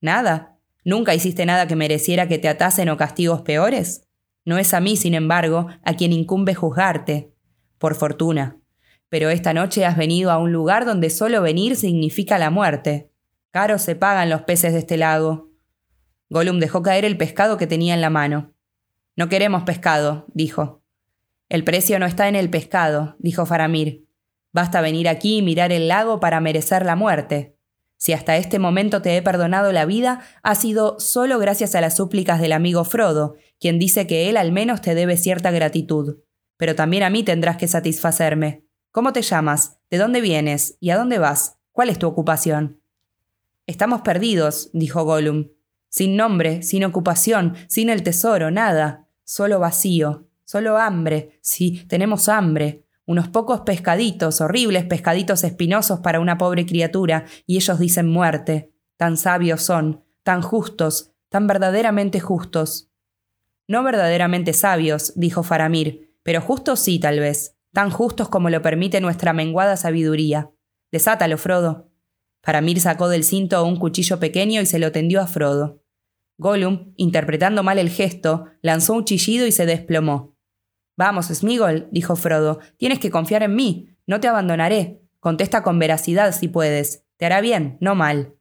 Nada. 0.00 0.58
¿Nunca 0.84 1.14
hiciste 1.14 1.46
nada 1.46 1.66
que 1.66 1.76
mereciera 1.76 2.28
que 2.28 2.38
te 2.38 2.48
atasen 2.48 2.90
o 2.90 2.96
castigos 2.98 3.40
peores? 3.40 4.06
No 4.44 4.58
es 4.58 4.74
a 4.74 4.80
mí, 4.80 4.96
sin 4.96 5.14
embargo, 5.14 5.68
a 5.82 5.94
quien 5.94 6.12
incumbe 6.12 6.54
juzgarte. 6.54 7.33
Por 7.84 7.96
fortuna. 7.96 8.56
Pero 9.10 9.28
esta 9.28 9.52
noche 9.52 9.84
has 9.84 9.98
venido 9.98 10.30
a 10.30 10.38
un 10.38 10.52
lugar 10.52 10.86
donde 10.86 11.10
solo 11.10 11.42
venir 11.42 11.76
significa 11.76 12.38
la 12.38 12.48
muerte. 12.48 13.10
Caros 13.50 13.82
se 13.82 13.94
pagan 13.94 14.30
los 14.30 14.40
peces 14.40 14.72
de 14.72 14.78
este 14.78 14.96
lago. 14.96 15.50
Gollum 16.30 16.60
dejó 16.60 16.80
caer 16.80 17.04
el 17.04 17.18
pescado 17.18 17.58
que 17.58 17.66
tenía 17.66 17.92
en 17.92 18.00
la 18.00 18.08
mano. 18.08 18.54
No 19.16 19.28
queremos 19.28 19.64
pescado, 19.64 20.24
dijo. 20.32 20.82
El 21.50 21.62
precio 21.62 21.98
no 21.98 22.06
está 22.06 22.26
en 22.26 22.36
el 22.36 22.48
pescado, 22.48 23.16
dijo 23.18 23.44
Faramir. 23.44 24.06
Basta 24.50 24.80
venir 24.80 25.06
aquí 25.06 25.36
y 25.36 25.42
mirar 25.42 25.70
el 25.70 25.86
lago 25.86 26.20
para 26.20 26.40
merecer 26.40 26.86
la 26.86 26.96
muerte. 26.96 27.58
Si 27.98 28.14
hasta 28.14 28.38
este 28.38 28.58
momento 28.58 29.02
te 29.02 29.14
he 29.14 29.20
perdonado 29.20 29.72
la 29.72 29.84
vida, 29.84 30.22
ha 30.42 30.54
sido 30.54 30.98
solo 31.00 31.38
gracias 31.38 31.74
a 31.74 31.82
las 31.82 31.96
súplicas 31.96 32.40
del 32.40 32.52
amigo 32.52 32.86
Frodo, 32.86 33.34
quien 33.60 33.78
dice 33.78 34.06
que 34.06 34.30
él 34.30 34.38
al 34.38 34.52
menos 34.52 34.80
te 34.80 34.94
debe 34.94 35.18
cierta 35.18 35.50
gratitud. 35.50 36.20
Pero 36.64 36.76
también 36.76 37.02
a 37.02 37.10
mí 37.10 37.22
tendrás 37.22 37.58
que 37.58 37.68
satisfacerme. 37.68 38.64
¿Cómo 38.90 39.12
te 39.12 39.20
llamas? 39.20 39.76
¿De 39.90 39.98
dónde 39.98 40.22
vienes? 40.22 40.78
¿Y 40.80 40.88
a 40.88 40.96
dónde 40.96 41.18
vas? 41.18 41.58
¿Cuál 41.72 41.90
es 41.90 41.98
tu 41.98 42.06
ocupación? 42.06 42.80
Estamos 43.66 44.00
perdidos, 44.00 44.70
dijo 44.72 45.04
Gollum. 45.04 45.50
Sin 45.90 46.16
nombre, 46.16 46.62
sin 46.62 46.82
ocupación, 46.86 47.54
sin 47.68 47.90
el 47.90 48.02
tesoro, 48.02 48.50
nada. 48.50 49.06
Solo 49.24 49.60
vacío. 49.60 50.26
Solo 50.46 50.78
hambre, 50.78 51.38
sí, 51.42 51.84
tenemos 51.86 52.30
hambre. 52.30 52.86
Unos 53.04 53.28
pocos 53.28 53.60
pescaditos, 53.60 54.40
horribles 54.40 54.86
pescaditos 54.86 55.44
espinosos 55.44 56.00
para 56.00 56.18
una 56.18 56.38
pobre 56.38 56.64
criatura, 56.64 57.26
y 57.46 57.56
ellos 57.56 57.78
dicen 57.78 58.08
muerte. 58.08 58.72
Tan 58.96 59.18
sabios 59.18 59.60
son, 59.60 60.02
tan 60.22 60.40
justos, 60.40 61.10
tan 61.28 61.46
verdaderamente 61.46 62.20
justos. 62.20 62.88
No 63.68 63.82
verdaderamente 63.82 64.54
sabios, 64.54 65.12
dijo 65.14 65.42
Faramir, 65.42 66.13
pero 66.24 66.40
justos 66.40 66.80
sí, 66.80 66.98
tal 66.98 67.20
vez, 67.20 67.56
tan 67.72 67.90
justos 67.90 68.28
como 68.28 68.50
lo 68.50 68.62
permite 68.62 69.00
nuestra 69.00 69.32
menguada 69.32 69.76
sabiduría. 69.76 70.50
Desátalo, 70.90 71.38
Frodo. 71.38 71.90
Faramir 72.42 72.80
sacó 72.80 73.08
del 73.08 73.24
cinto 73.24 73.64
un 73.64 73.76
cuchillo 73.76 74.18
pequeño 74.18 74.60
y 74.60 74.66
se 74.66 74.78
lo 74.78 74.90
tendió 74.90 75.20
a 75.20 75.26
Frodo. 75.26 75.82
Gollum, 76.38 76.92
interpretando 76.96 77.62
mal 77.62 77.78
el 77.78 77.90
gesto, 77.90 78.46
lanzó 78.60 78.94
un 78.94 79.04
chillido 79.04 79.46
y 79.46 79.52
se 79.52 79.66
desplomó. 79.66 80.36
Vamos, 80.96 81.26
Smigol, 81.26 81.88
dijo 81.92 82.16
Frodo, 82.16 82.58
tienes 82.76 82.98
que 82.98 83.10
confiar 83.10 83.42
en 83.42 83.54
mí, 83.54 83.88
no 84.06 84.20
te 84.20 84.28
abandonaré. 84.28 85.02
Contesta 85.20 85.62
con 85.62 85.78
veracidad 85.78 86.32
si 86.32 86.48
puedes. 86.48 87.04
Te 87.16 87.26
hará 87.26 87.40
bien, 87.40 87.78
no 87.80 87.94
mal. 87.94 88.34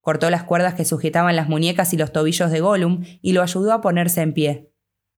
Cortó 0.00 0.30
las 0.30 0.44
cuerdas 0.44 0.74
que 0.74 0.84
sujetaban 0.84 1.36
las 1.36 1.48
muñecas 1.48 1.92
y 1.94 1.96
los 1.96 2.12
tobillos 2.12 2.50
de 2.50 2.60
Gollum 2.60 3.04
y 3.22 3.32
lo 3.32 3.42
ayudó 3.42 3.72
a 3.72 3.80
ponerse 3.80 4.20
en 4.20 4.34
pie. 4.34 4.70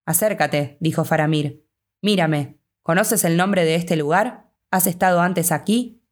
Acércate, 0.05 0.77
dijo 0.81 1.05
Faramir. 1.05 1.66
Mírame. 2.03 2.59
¿Conoces 2.83 3.25
el 3.25 3.37
nombre 3.37 3.65
de 3.65 3.75
este 3.75 3.97
lugar? 3.97 4.51
¿Has 4.71 4.87
estado 4.87 5.21
antes 5.21 5.53
aquí? 5.53 6.03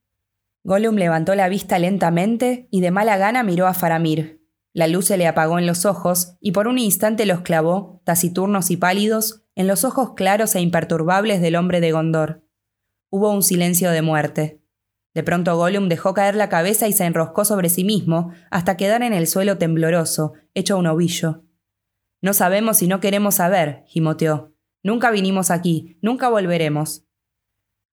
Gollum 0.64 0.96
levantó 0.96 1.34
la 1.34 1.48
vista 1.48 1.78
lentamente 1.78 2.68
y 2.70 2.80
de 2.80 2.90
mala 2.90 3.16
gana 3.16 3.42
miró 3.42 3.66
a 3.66 3.74
Faramir. 3.74 4.42
La 4.72 4.88
luz 4.88 5.04
se 5.04 5.16
le 5.16 5.26
apagó 5.26 5.58
en 5.58 5.66
los 5.66 5.84
ojos 5.84 6.36
y 6.40 6.52
por 6.52 6.66
un 6.66 6.78
instante 6.78 7.26
los 7.26 7.42
clavó, 7.42 8.00
taciturnos 8.04 8.70
y 8.70 8.76
pálidos, 8.76 9.44
en 9.54 9.66
los 9.66 9.84
ojos 9.84 10.14
claros 10.14 10.54
e 10.54 10.60
imperturbables 10.60 11.40
del 11.40 11.56
hombre 11.56 11.80
de 11.80 11.92
Gondor. 11.92 12.44
Hubo 13.10 13.30
un 13.30 13.42
silencio 13.42 13.90
de 13.90 14.02
muerte. 14.02 14.62
De 15.12 15.22
pronto 15.22 15.56
Gollum 15.56 15.88
dejó 15.88 16.12
caer 16.12 16.34
la 16.34 16.48
cabeza 16.48 16.88
y 16.88 16.92
se 16.92 17.04
enroscó 17.04 17.44
sobre 17.44 17.68
sí 17.68 17.84
mismo 17.84 18.32
hasta 18.50 18.76
quedar 18.76 19.02
en 19.02 19.12
el 19.12 19.28
suelo 19.28 19.58
tembloroso, 19.58 20.32
hecho 20.54 20.76
un 20.76 20.88
ovillo. 20.88 21.44
No 22.20 22.32
sabemos 22.32 22.82
y 22.82 22.88
no 22.88 22.98
queremos 22.98 23.36
saber, 23.36 23.84
gimoteó. 23.86 24.53
Nunca 24.84 25.10
vinimos 25.10 25.50
aquí, 25.50 25.98
nunca 26.02 26.28
volveremos. 26.28 27.02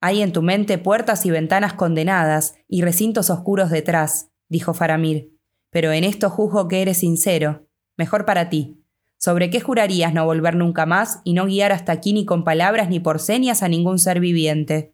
Hay 0.01 0.21
en 0.21 0.34
tu 0.34 0.41
mente 0.41 0.77
puertas 0.77 1.25
y 1.25 1.32
ventanas 1.32 1.73
condenadas 1.73 2.56
y 2.67 2.82
recintos 2.82 3.30
oscuros 3.30 3.69
detrás, 3.69 4.30
dijo 4.49 4.73
Faramir. 4.73 5.32
Pero 5.69 5.93
en 5.93 6.04
esto 6.04 6.30
juzgo 6.30 6.67
que 6.67 6.82
eres 6.82 6.97
sincero. 6.97 7.65
Mejor 7.97 8.25
para 8.25 8.49
ti. 8.49 8.84
¿Sobre 9.17 9.49
qué 9.49 9.62
jurarías 9.62 10.13
no 10.13 10.25
volver 10.25 10.56
nunca 10.56 10.86
más 10.86 11.21
y 11.23 11.34
no 11.34 11.45
guiar 11.45 11.71
hasta 11.71 11.93
aquí 11.93 12.12
ni 12.12 12.25
con 12.25 12.43
palabras 12.43 12.89
ni 12.89 12.99
por 12.99 13.19
señas 13.19 13.63
a 13.63 13.69
ningún 13.69 13.97
ser 13.97 14.19
viviente? 14.19 14.93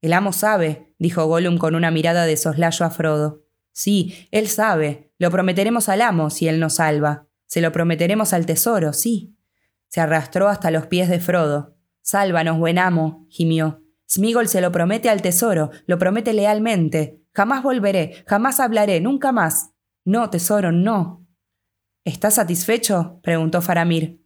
El 0.00 0.14
amo 0.14 0.32
sabe, 0.32 0.94
dijo 0.98 1.26
Gollum 1.26 1.58
con 1.58 1.74
una 1.74 1.90
mirada 1.90 2.24
de 2.24 2.38
soslayo 2.38 2.86
a 2.86 2.90
Frodo. 2.90 3.42
Sí, 3.72 4.26
él 4.30 4.48
sabe. 4.48 5.10
Lo 5.18 5.30
prometeremos 5.30 5.90
al 5.90 6.00
amo 6.00 6.30
si 6.30 6.48
él 6.48 6.60
nos 6.60 6.74
salva. 6.74 7.26
Se 7.46 7.60
lo 7.60 7.72
prometeremos 7.72 8.32
al 8.32 8.46
tesoro, 8.46 8.94
sí. 8.94 9.34
Se 9.90 10.00
arrastró 10.00 10.48
hasta 10.48 10.70
los 10.70 10.86
pies 10.86 11.08
de 11.08 11.18
Frodo. 11.18 11.76
Sálvanos, 12.00 12.58
buen 12.58 12.78
amo, 12.78 13.26
gimió. 13.28 13.82
Smigol 14.08 14.46
se 14.46 14.60
lo 14.60 14.70
promete 14.70 15.10
al 15.10 15.20
tesoro, 15.20 15.70
lo 15.86 15.98
promete 15.98 16.32
lealmente. 16.32 17.24
Jamás 17.34 17.64
volveré, 17.64 18.24
jamás 18.26 18.60
hablaré, 18.60 19.00
nunca 19.00 19.32
más. 19.32 19.72
No, 20.04 20.30
tesoro, 20.30 20.70
no. 20.70 21.26
¿Estás 22.04 22.34
satisfecho? 22.34 23.18
preguntó 23.22 23.60
Faramir. 23.62 24.24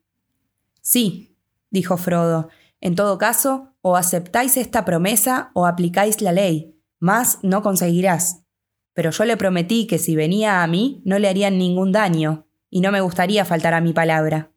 Sí, 0.82 1.36
dijo 1.70 1.96
Frodo. 1.96 2.50
En 2.82 2.94
todo 2.94 3.16
caso, 3.16 3.74
o 3.80 3.96
aceptáis 3.96 4.58
esta 4.58 4.84
promesa 4.84 5.50
o 5.54 5.66
aplicáis 5.66 6.20
la 6.20 6.32
ley, 6.32 6.78
más 6.98 7.38
no 7.42 7.62
conseguirás. 7.62 8.44
Pero 8.92 9.10
yo 9.10 9.24
le 9.24 9.38
prometí 9.38 9.86
que 9.86 9.98
si 9.98 10.14
venía 10.14 10.62
a 10.62 10.66
mí 10.66 11.02
no 11.06 11.18
le 11.18 11.28
harían 11.28 11.56
ningún 11.56 11.90
daño, 11.90 12.46
y 12.68 12.82
no 12.82 12.92
me 12.92 13.00
gustaría 13.00 13.46
faltar 13.46 13.72
a 13.72 13.80
mi 13.80 13.94
palabra. 13.94 14.53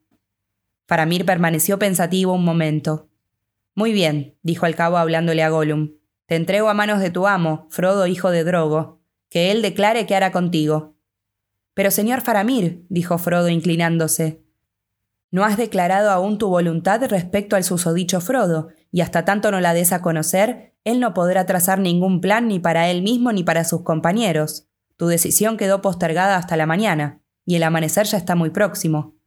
Faramir 0.88 1.26
permaneció 1.26 1.78
pensativo 1.78 2.32
un 2.32 2.44
momento. 2.44 3.10
Muy 3.74 3.92
bien, 3.92 4.38
dijo 4.42 4.64
el 4.64 4.74
cabo 4.74 4.96
hablándole 4.96 5.42
a 5.42 5.50
Gollum. 5.50 5.92
Te 6.24 6.34
entrego 6.34 6.70
a 6.70 6.74
manos 6.74 7.00
de 7.00 7.10
tu 7.10 7.26
amo, 7.26 7.68
Frodo 7.70 8.06
hijo 8.06 8.30
de 8.30 8.42
Drogo, 8.42 9.02
que 9.28 9.50
él 9.50 9.60
declare 9.60 10.06
qué 10.06 10.16
hará 10.16 10.32
contigo. 10.32 10.96
Pero 11.74 11.90
señor 11.90 12.22
Faramir, 12.22 12.86
dijo 12.88 13.18
Frodo 13.18 13.50
inclinándose, 13.50 14.42
no 15.30 15.44
has 15.44 15.58
declarado 15.58 16.10
aún 16.10 16.38
tu 16.38 16.48
voluntad 16.48 17.04
respecto 17.04 17.54
al 17.54 17.64
susodicho 17.64 18.22
Frodo, 18.22 18.68
y 18.90 19.02
hasta 19.02 19.26
tanto 19.26 19.50
no 19.50 19.60
la 19.60 19.74
des 19.74 19.92
a 19.92 20.00
conocer, 20.00 20.74
él 20.84 21.00
no 21.00 21.12
podrá 21.12 21.44
trazar 21.44 21.78
ningún 21.80 22.22
plan 22.22 22.48
ni 22.48 22.60
para 22.60 22.88
él 22.88 23.02
mismo 23.02 23.30
ni 23.32 23.44
para 23.44 23.64
sus 23.64 23.82
compañeros. 23.82 24.68
Tu 24.96 25.06
decisión 25.06 25.58
quedó 25.58 25.82
postergada 25.82 26.36
hasta 26.36 26.56
la 26.56 26.64
mañana, 26.64 27.20
y 27.44 27.56
el 27.56 27.62
amanecer 27.62 28.06
ya 28.06 28.16
está 28.16 28.34
muy 28.36 28.48
próximo. 28.48 29.17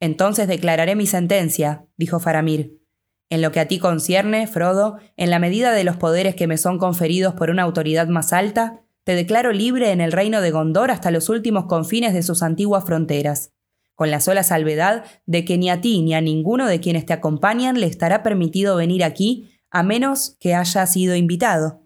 Entonces 0.00 0.48
declararé 0.48 0.94
mi 0.94 1.06
sentencia, 1.06 1.86
dijo 1.96 2.20
Faramir. 2.20 2.80
En 3.28 3.42
lo 3.42 3.50
que 3.50 3.60
a 3.60 3.68
ti 3.68 3.78
concierne, 3.78 4.46
Frodo, 4.46 4.98
en 5.16 5.30
la 5.30 5.38
medida 5.38 5.72
de 5.72 5.84
los 5.84 5.96
poderes 5.96 6.34
que 6.34 6.46
me 6.46 6.58
son 6.58 6.78
conferidos 6.78 7.34
por 7.34 7.50
una 7.50 7.62
autoridad 7.62 8.06
más 8.06 8.32
alta, 8.32 8.82
te 9.04 9.14
declaro 9.14 9.52
libre 9.52 9.90
en 9.90 10.00
el 10.00 10.12
reino 10.12 10.40
de 10.40 10.50
Gondor 10.50 10.90
hasta 10.90 11.10
los 11.10 11.28
últimos 11.28 11.66
confines 11.66 12.14
de 12.14 12.22
sus 12.22 12.42
antiguas 12.42 12.84
fronteras 12.84 13.52
con 13.96 14.10
la 14.10 14.20
sola 14.20 14.44
salvedad 14.44 15.04
de 15.24 15.44
que 15.44 15.58
ni 15.58 15.70
a 15.70 15.80
ti 15.80 16.02
ni 16.02 16.14
a 16.14 16.20
ninguno 16.20 16.68
de 16.68 16.78
quienes 16.80 17.06
te 17.06 17.14
acompañan 17.14 17.80
le 17.80 17.86
estará 17.86 18.22
permitido 18.22 18.76
venir 18.76 19.02
aquí 19.02 19.50
a 19.70 19.82
menos 19.82 20.36
que 20.38 20.54
haya 20.54 20.86
sido 20.86 21.16
invitado. 21.16 21.82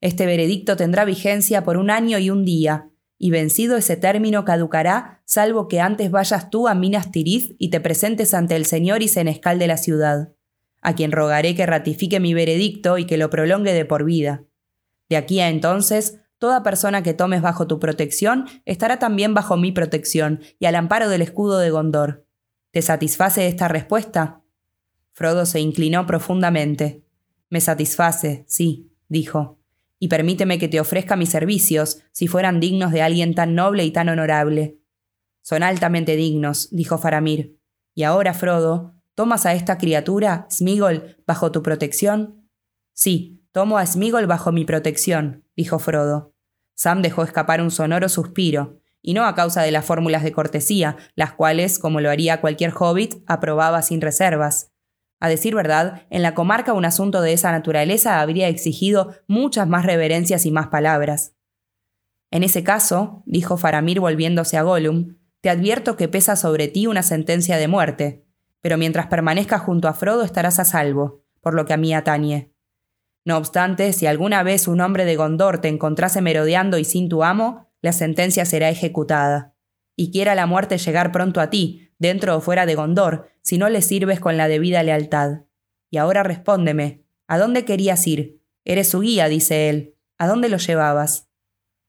Este 0.00 0.26
veredicto 0.26 0.76
tendrá 0.76 1.04
vigencia 1.04 1.62
por 1.62 1.76
un 1.76 1.90
año 1.90 2.18
y 2.18 2.30
un 2.30 2.44
día, 2.44 2.88
y 3.22 3.30
vencido 3.30 3.76
ese 3.76 3.96
término 3.96 4.44
caducará, 4.44 5.22
salvo 5.24 5.68
que 5.68 5.80
antes 5.80 6.10
vayas 6.10 6.50
tú 6.50 6.66
a 6.66 6.74
Minas 6.74 7.12
Tirith 7.12 7.54
y 7.56 7.70
te 7.70 7.80
presentes 7.80 8.34
ante 8.34 8.56
el 8.56 8.66
señor 8.66 9.00
y 9.00 9.06
senescal 9.06 9.60
de 9.60 9.68
la 9.68 9.76
ciudad, 9.76 10.32
a 10.80 10.96
quien 10.96 11.12
rogaré 11.12 11.54
que 11.54 11.64
ratifique 11.64 12.18
mi 12.18 12.34
veredicto 12.34 12.98
y 12.98 13.06
que 13.06 13.16
lo 13.16 13.30
prolongue 13.30 13.74
de 13.74 13.84
por 13.84 14.04
vida. 14.04 14.42
De 15.08 15.16
aquí 15.16 15.38
a 15.38 15.50
entonces 15.50 16.18
Toda 16.38 16.64
persona 16.64 17.04
que 17.04 17.14
tomes 17.14 17.40
bajo 17.40 17.68
tu 17.68 17.78
protección 17.78 18.46
estará 18.64 18.98
también 18.98 19.32
bajo 19.32 19.56
mi 19.56 19.70
protección 19.70 20.40
y 20.58 20.66
al 20.66 20.74
amparo 20.74 21.08
del 21.08 21.22
escudo 21.22 21.60
de 21.60 21.70
Gondor. 21.70 22.26
¿Te 22.72 22.82
satisface 22.82 23.46
esta 23.46 23.68
respuesta? 23.68 24.42
Frodo 25.12 25.46
se 25.46 25.60
inclinó 25.60 26.04
profundamente. 26.04 27.04
Me 27.48 27.60
satisface, 27.60 28.44
sí, 28.48 28.90
dijo, 29.08 29.61
y 30.02 30.08
permíteme 30.08 30.58
que 30.58 30.66
te 30.66 30.80
ofrezca 30.80 31.14
mis 31.14 31.28
servicios, 31.28 32.02
si 32.10 32.26
fueran 32.26 32.58
dignos 32.58 32.90
de 32.90 33.02
alguien 33.02 33.36
tan 33.36 33.54
noble 33.54 33.84
y 33.84 33.92
tan 33.92 34.08
honorable. 34.08 34.80
Son 35.42 35.62
altamente 35.62 36.16
dignos, 36.16 36.68
dijo 36.72 36.98
Faramir. 36.98 37.60
Y 37.94 38.02
ahora, 38.02 38.34
Frodo, 38.34 38.96
¿tomas 39.14 39.46
a 39.46 39.54
esta 39.54 39.78
criatura, 39.78 40.48
Smigol, 40.50 41.22
bajo 41.24 41.52
tu 41.52 41.62
protección? 41.62 42.48
Sí, 42.92 43.46
tomo 43.52 43.78
a 43.78 43.86
Smigol 43.86 44.26
bajo 44.26 44.50
mi 44.50 44.64
protección, 44.64 45.44
dijo 45.54 45.78
Frodo. 45.78 46.34
Sam 46.74 47.00
dejó 47.00 47.22
escapar 47.22 47.62
un 47.62 47.70
sonoro 47.70 48.08
suspiro, 48.08 48.80
y 49.02 49.14
no 49.14 49.24
a 49.24 49.36
causa 49.36 49.62
de 49.62 49.70
las 49.70 49.84
fórmulas 49.84 50.24
de 50.24 50.32
cortesía, 50.32 50.96
las 51.14 51.32
cuales, 51.34 51.78
como 51.78 52.00
lo 52.00 52.10
haría 52.10 52.40
cualquier 52.40 52.72
hobbit, 52.76 53.22
aprobaba 53.28 53.82
sin 53.82 54.00
reservas. 54.00 54.71
A 55.22 55.28
decir 55.28 55.54
verdad, 55.54 56.02
en 56.10 56.20
la 56.20 56.34
comarca 56.34 56.72
un 56.72 56.84
asunto 56.84 57.20
de 57.20 57.32
esa 57.32 57.52
naturaleza 57.52 58.20
habría 58.20 58.48
exigido 58.48 59.14
muchas 59.28 59.68
más 59.68 59.86
reverencias 59.86 60.46
y 60.46 60.50
más 60.50 60.66
palabras. 60.66 61.36
En 62.32 62.42
ese 62.42 62.64
caso, 62.64 63.22
dijo 63.24 63.56
Faramir 63.56 64.00
volviéndose 64.00 64.56
a 64.56 64.62
Gollum, 64.62 65.18
te 65.40 65.48
advierto 65.48 65.96
que 65.96 66.08
pesa 66.08 66.34
sobre 66.34 66.66
ti 66.66 66.88
una 66.88 67.04
sentencia 67.04 67.56
de 67.56 67.68
muerte, 67.68 68.26
pero 68.60 68.76
mientras 68.76 69.06
permanezcas 69.06 69.60
junto 69.60 69.86
a 69.86 69.94
Frodo 69.94 70.24
estarás 70.24 70.58
a 70.58 70.64
salvo, 70.64 71.22
por 71.40 71.54
lo 71.54 71.66
que 71.66 71.74
a 71.74 71.76
mí 71.76 71.94
atañe. 71.94 72.52
No 73.24 73.36
obstante, 73.36 73.92
si 73.92 74.06
alguna 74.06 74.42
vez 74.42 74.66
un 74.66 74.80
hombre 74.80 75.04
de 75.04 75.14
Gondor 75.14 75.60
te 75.60 75.68
encontrase 75.68 76.20
merodeando 76.20 76.78
y 76.78 76.84
sin 76.84 77.08
tu 77.08 77.22
amo, 77.22 77.68
la 77.80 77.92
sentencia 77.92 78.44
será 78.44 78.70
ejecutada. 78.70 79.54
Y 79.94 80.10
quiera 80.10 80.34
la 80.34 80.46
muerte 80.46 80.78
llegar 80.78 81.12
pronto 81.12 81.40
a 81.40 81.48
ti, 81.48 81.91
dentro 82.02 82.36
o 82.36 82.40
fuera 82.40 82.66
de 82.66 82.74
Gondor, 82.74 83.30
si 83.42 83.58
no 83.58 83.68
le 83.68 83.80
sirves 83.80 84.18
con 84.18 84.36
la 84.36 84.48
debida 84.48 84.82
lealtad. 84.82 85.44
Y 85.88 85.98
ahora 85.98 86.24
respóndeme, 86.24 87.04
¿a 87.28 87.38
dónde 87.38 87.64
querías 87.64 88.04
ir? 88.08 88.42
Eres 88.64 88.88
su 88.88 89.00
guía, 89.00 89.28
dice 89.28 89.70
él. 89.70 89.94
¿A 90.18 90.26
dónde 90.26 90.48
lo 90.48 90.58
llevabas? 90.58 91.30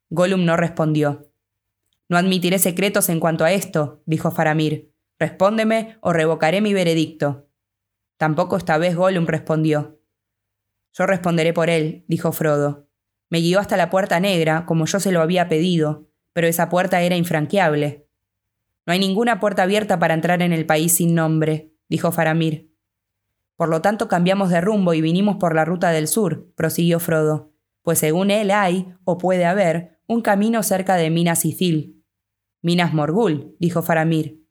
Gollum 0.10 0.46
no 0.46 0.56
respondió. 0.56 1.32
No 2.10 2.18
admitiré 2.18 2.60
secretos 2.60 3.10
en 3.10 3.20
cuanto 3.20 3.44
a 3.44 3.52
esto, 3.52 4.04
dijo 4.06 4.30
Faramir. 4.30 4.94
Respóndeme 5.20 5.98
o 6.02 6.14
revocaré 6.14 6.62
mi 6.62 6.74
veredicto. 6.74 7.50
Tampoco 8.18 8.58
esta 8.58 8.78
vez 8.78 8.96
Gollum 8.96 9.26
respondió. 9.26 10.00
Yo 10.94 11.08
responderé 11.08 11.54
por 11.54 11.72
él, 11.72 12.06
dijo 12.08 12.32
Frodo. 12.32 12.88
Me 13.32 13.40
guió 13.40 13.60
hasta 13.60 13.78
la 13.78 13.90
puerta 13.90 14.20
negra, 14.20 14.68
como 14.68 14.86
yo 14.86 15.00
se 15.00 15.12
lo 15.12 15.22
había 15.22 15.50
pedido, 15.50 16.08
pero 16.34 16.46
esa 16.46 16.70
puerta 16.70 17.02
era 17.02 17.16
infranqueable. 17.16 18.08
No 18.86 18.94
hay 18.94 19.00
ninguna 19.00 19.40
puerta 19.40 19.64
abierta 19.64 20.00
para 20.00 20.14
entrar 20.14 20.42
en 20.42 20.54
el 20.54 20.66
país 20.66 20.96
sin 20.96 21.16
nombre, 21.16 21.74
dijo 21.88 22.12
Faramir. 22.12 22.74
Por 23.56 23.70
lo 23.70 23.82
tanto 23.82 24.08
cambiamos 24.08 24.50
de 24.50 24.62
rumbo 24.62 24.94
y 24.94 25.02
vinimos 25.02 25.38
por 25.38 25.56
la 25.56 25.64
ruta 25.64 25.92
del 25.92 26.08
sur, 26.08 26.52
prosiguió 26.56 27.00
Frodo, 27.00 27.54
pues 27.82 28.00
según 28.00 28.32
él 28.32 28.52
hay, 28.52 28.94
o 29.06 29.18
puede 29.18 29.46
haber, 29.46 30.00
un 30.08 30.22
camino 30.22 30.64
cerca 30.64 30.96
de 30.96 31.10
Minas 31.10 31.46
Ithil. 31.46 32.04
Minas 32.62 32.94
Morgul, 32.94 33.56
dijo 33.60 33.82
Faramir. 33.82 34.44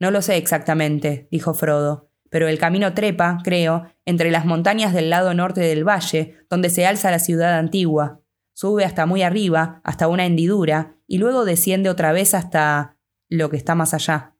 No 0.00 0.10
lo 0.10 0.22
sé 0.22 0.36
exactamente, 0.36 1.28
dijo 1.30 1.54
Frodo, 1.54 2.10
pero 2.30 2.48
el 2.48 2.58
camino 2.58 2.94
trepa, 2.94 3.38
creo, 3.42 3.86
entre 4.04 4.30
las 4.30 4.44
montañas 4.44 4.92
del 4.92 5.10
lado 5.10 5.34
norte 5.34 5.60
del 5.60 5.86
valle, 5.86 6.36
donde 6.50 6.70
se 6.70 6.86
alza 6.86 7.10
la 7.10 7.18
ciudad 7.18 7.58
antigua. 7.58 8.20
sube 8.52 8.84
hasta 8.84 9.06
muy 9.06 9.22
arriba, 9.22 9.80
hasta 9.84 10.08
una 10.08 10.26
hendidura, 10.26 10.96
y 11.06 11.18
luego 11.18 11.44
desciende 11.44 11.90
otra 11.90 12.10
vez 12.12 12.34
hasta 12.34 12.97
lo 13.28 13.50
que 13.50 13.56
está 13.56 13.74
más 13.74 13.94
allá. 13.94 14.36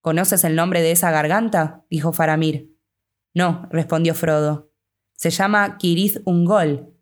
¿Conoces 0.00 0.44
el 0.44 0.54
nombre 0.54 0.82
de 0.82 0.92
esa 0.92 1.10
garganta? 1.10 1.84
dijo 1.90 2.12
Faramir. 2.12 2.74
No, 3.32 3.68
respondió 3.70 4.14
Frodo. 4.14 4.70
Se 5.16 5.30
llama 5.30 5.78
Kirith 5.78 6.18
Ungol. 6.24 6.94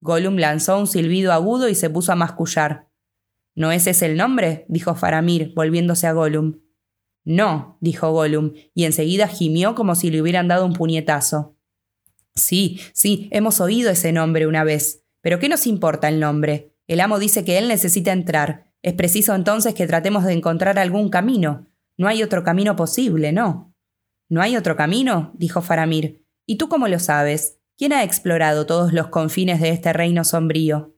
Gollum 0.00 0.36
lanzó 0.36 0.78
un 0.78 0.86
silbido 0.86 1.32
agudo 1.32 1.68
y 1.68 1.74
se 1.74 1.90
puso 1.90 2.12
a 2.12 2.16
mascullar. 2.16 2.88
¿No 3.54 3.72
ese 3.72 3.90
es 3.90 4.02
el 4.02 4.16
nombre? 4.16 4.64
dijo 4.68 4.94
Faramir, 4.94 5.52
volviéndose 5.54 6.06
a 6.06 6.12
Gollum. 6.12 6.60
No, 7.24 7.76
dijo 7.80 8.12
Gollum, 8.12 8.54
y 8.74 8.84
enseguida 8.84 9.28
gimió 9.28 9.74
como 9.74 9.94
si 9.94 10.10
le 10.10 10.22
hubieran 10.22 10.48
dado 10.48 10.64
un 10.64 10.72
puñetazo. 10.72 11.56
Sí, 12.34 12.80
sí, 12.94 13.28
hemos 13.32 13.60
oído 13.60 13.90
ese 13.90 14.12
nombre 14.12 14.46
una 14.46 14.64
vez. 14.64 15.04
Pero 15.20 15.38
¿qué 15.38 15.48
nos 15.48 15.66
importa 15.66 16.08
el 16.08 16.20
nombre? 16.20 16.72
El 16.86 17.00
amo 17.00 17.18
dice 17.18 17.44
que 17.44 17.58
él 17.58 17.68
necesita 17.68 18.12
entrar. 18.12 18.67
Es 18.82 18.94
preciso 18.94 19.34
entonces 19.34 19.74
que 19.74 19.86
tratemos 19.86 20.24
de 20.24 20.32
encontrar 20.32 20.78
algún 20.78 21.10
camino. 21.10 21.66
No 21.96 22.08
hay 22.08 22.22
otro 22.22 22.44
camino 22.44 22.76
posible, 22.76 23.32
¿no? 23.32 23.74
¿No 24.28 24.40
hay 24.40 24.56
otro 24.56 24.76
camino? 24.76 25.32
dijo 25.34 25.62
Faramir. 25.62 26.24
¿Y 26.46 26.56
tú 26.56 26.68
cómo 26.68 26.86
lo 26.88 26.98
sabes? 26.98 27.58
¿Quién 27.76 27.92
ha 27.92 28.04
explorado 28.04 28.66
todos 28.66 28.92
los 28.92 29.08
confines 29.08 29.60
de 29.60 29.70
este 29.70 29.92
reino 29.92 30.24
sombrío? 30.24 30.96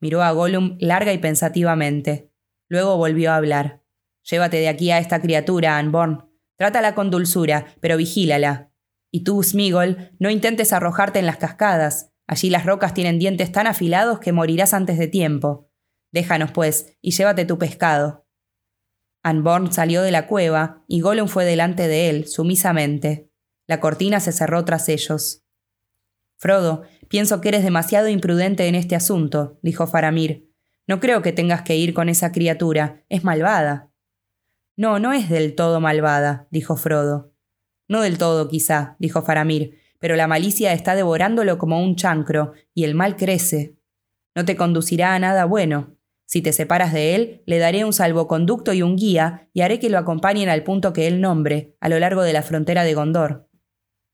Miró 0.00 0.22
a 0.22 0.32
Gollum 0.32 0.76
larga 0.80 1.12
y 1.12 1.18
pensativamente. 1.18 2.30
Luego 2.68 2.96
volvió 2.96 3.32
a 3.32 3.36
hablar. 3.36 3.82
Llévate 4.30 4.58
de 4.58 4.68
aquí 4.68 4.90
a 4.90 4.98
esta 4.98 5.20
criatura, 5.20 5.78
Anborn. 5.78 6.30
Trátala 6.56 6.94
con 6.94 7.10
dulzura, 7.10 7.66
pero 7.80 7.96
vigílala. 7.96 8.70
Y 9.10 9.24
tú, 9.24 9.42
Smigol, 9.42 10.12
no 10.18 10.30
intentes 10.30 10.72
arrojarte 10.72 11.18
en 11.18 11.26
las 11.26 11.36
cascadas. 11.36 12.12
Allí 12.26 12.50
las 12.50 12.64
rocas 12.66 12.94
tienen 12.94 13.18
dientes 13.18 13.52
tan 13.52 13.66
afilados 13.66 14.18
que 14.18 14.32
morirás 14.32 14.74
antes 14.74 14.98
de 14.98 15.08
tiempo. 15.08 15.70
Déjanos, 16.14 16.52
pues, 16.52 16.96
y 17.00 17.10
llévate 17.10 17.44
tu 17.44 17.58
pescado. 17.58 18.24
Anborn 19.24 19.72
salió 19.72 20.00
de 20.00 20.12
la 20.12 20.28
cueva, 20.28 20.84
y 20.86 21.00
Gollum 21.00 21.26
fue 21.26 21.44
delante 21.44 21.88
de 21.88 22.08
él, 22.08 22.28
sumisamente. 22.28 23.32
La 23.66 23.80
cortina 23.80 24.20
se 24.20 24.30
cerró 24.30 24.64
tras 24.64 24.88
ellos. 24.88 25.42
Frodo, 26.36 26.84
pienso 27.08 27.40
que 27.40 27.48
eres 27.48 27.64
demasiado 27.64 28.06
imprudente 28.06 28.68
en 28.68 28.76
este 28.76 28.94
asunto, 28.94 29.58
dijo 29.60 29.88
Faramir. 29.88 30.52
No 30.86 31.00
creo 31.00 31.20
que 31.20 31.32
tengas 31.32 31.62
que 31.62 31.74
ir 31.74 31.94
con 31.94 32.08
esa 32.08 32.30
criatura. 32.30 33.02
Es 33.08 33.24
malvada. 33.24 33.90
No, 34.76 35.00
no 35.00 35.12
es 35.12 35.28
del 35.28 35.56
todo 35.56 35.80
malvada, 35.80 36.46
dijo 36.52 36.76
Frodo. 36.76 37.32
No 37.88 38.02
del 38.02 38.18
todo, 38.18 38.46
quizá, 38.46 38.94
dijo 39.00 39.22
Faramir, 39.22 39.80
pero 39.98 40.14
la 40.14 40.28
malicia 40.28 40.74
está 40.74 40.94
devorándolo 40.94 41.58
como 41.58 41.82
un 41.82 41.96
chancro, 41.96 42.52
y 42.72 42.84
el 42.84 42.94
mal 42.94 43.16
crece. 43.16 43.74
No 44.36 44.44
te 44.44 44.54
conducirá 44.54 45.16
a 45.16 45.18
nada 45.18 45.44
bueno. 45.44 45.96
Si 46.26 46.42
te 46.42 46.52
separas 46.52 46.92
de 46.92 47.14
él, 47.14 47.42
le 47.46 47.58
daré 47.58 47.84
un 47.84 47.92
salvoconducto 47.92 48.72
y 48.72 48.82
un 48.82 48.96
guía, 48.96 49.48
y 49.52 49.60
haré 49.60 49.78
que 49.78 49.90
lo 49.90 49.98
acompañen 49.98 50.48
al 50.48 50.64
punto 50.64 50.92
que 50.92 51.06
él 51.06 51.20
nombre, 51.20 51.76
a 51.80 51.88
lo 51.88 51.98
largo 51.98 52.22
de 52.22 52.32
la 52.32 52.42
frontera 52.42 52.84
de 52.84 52.94
Gondor. 52.94 53.48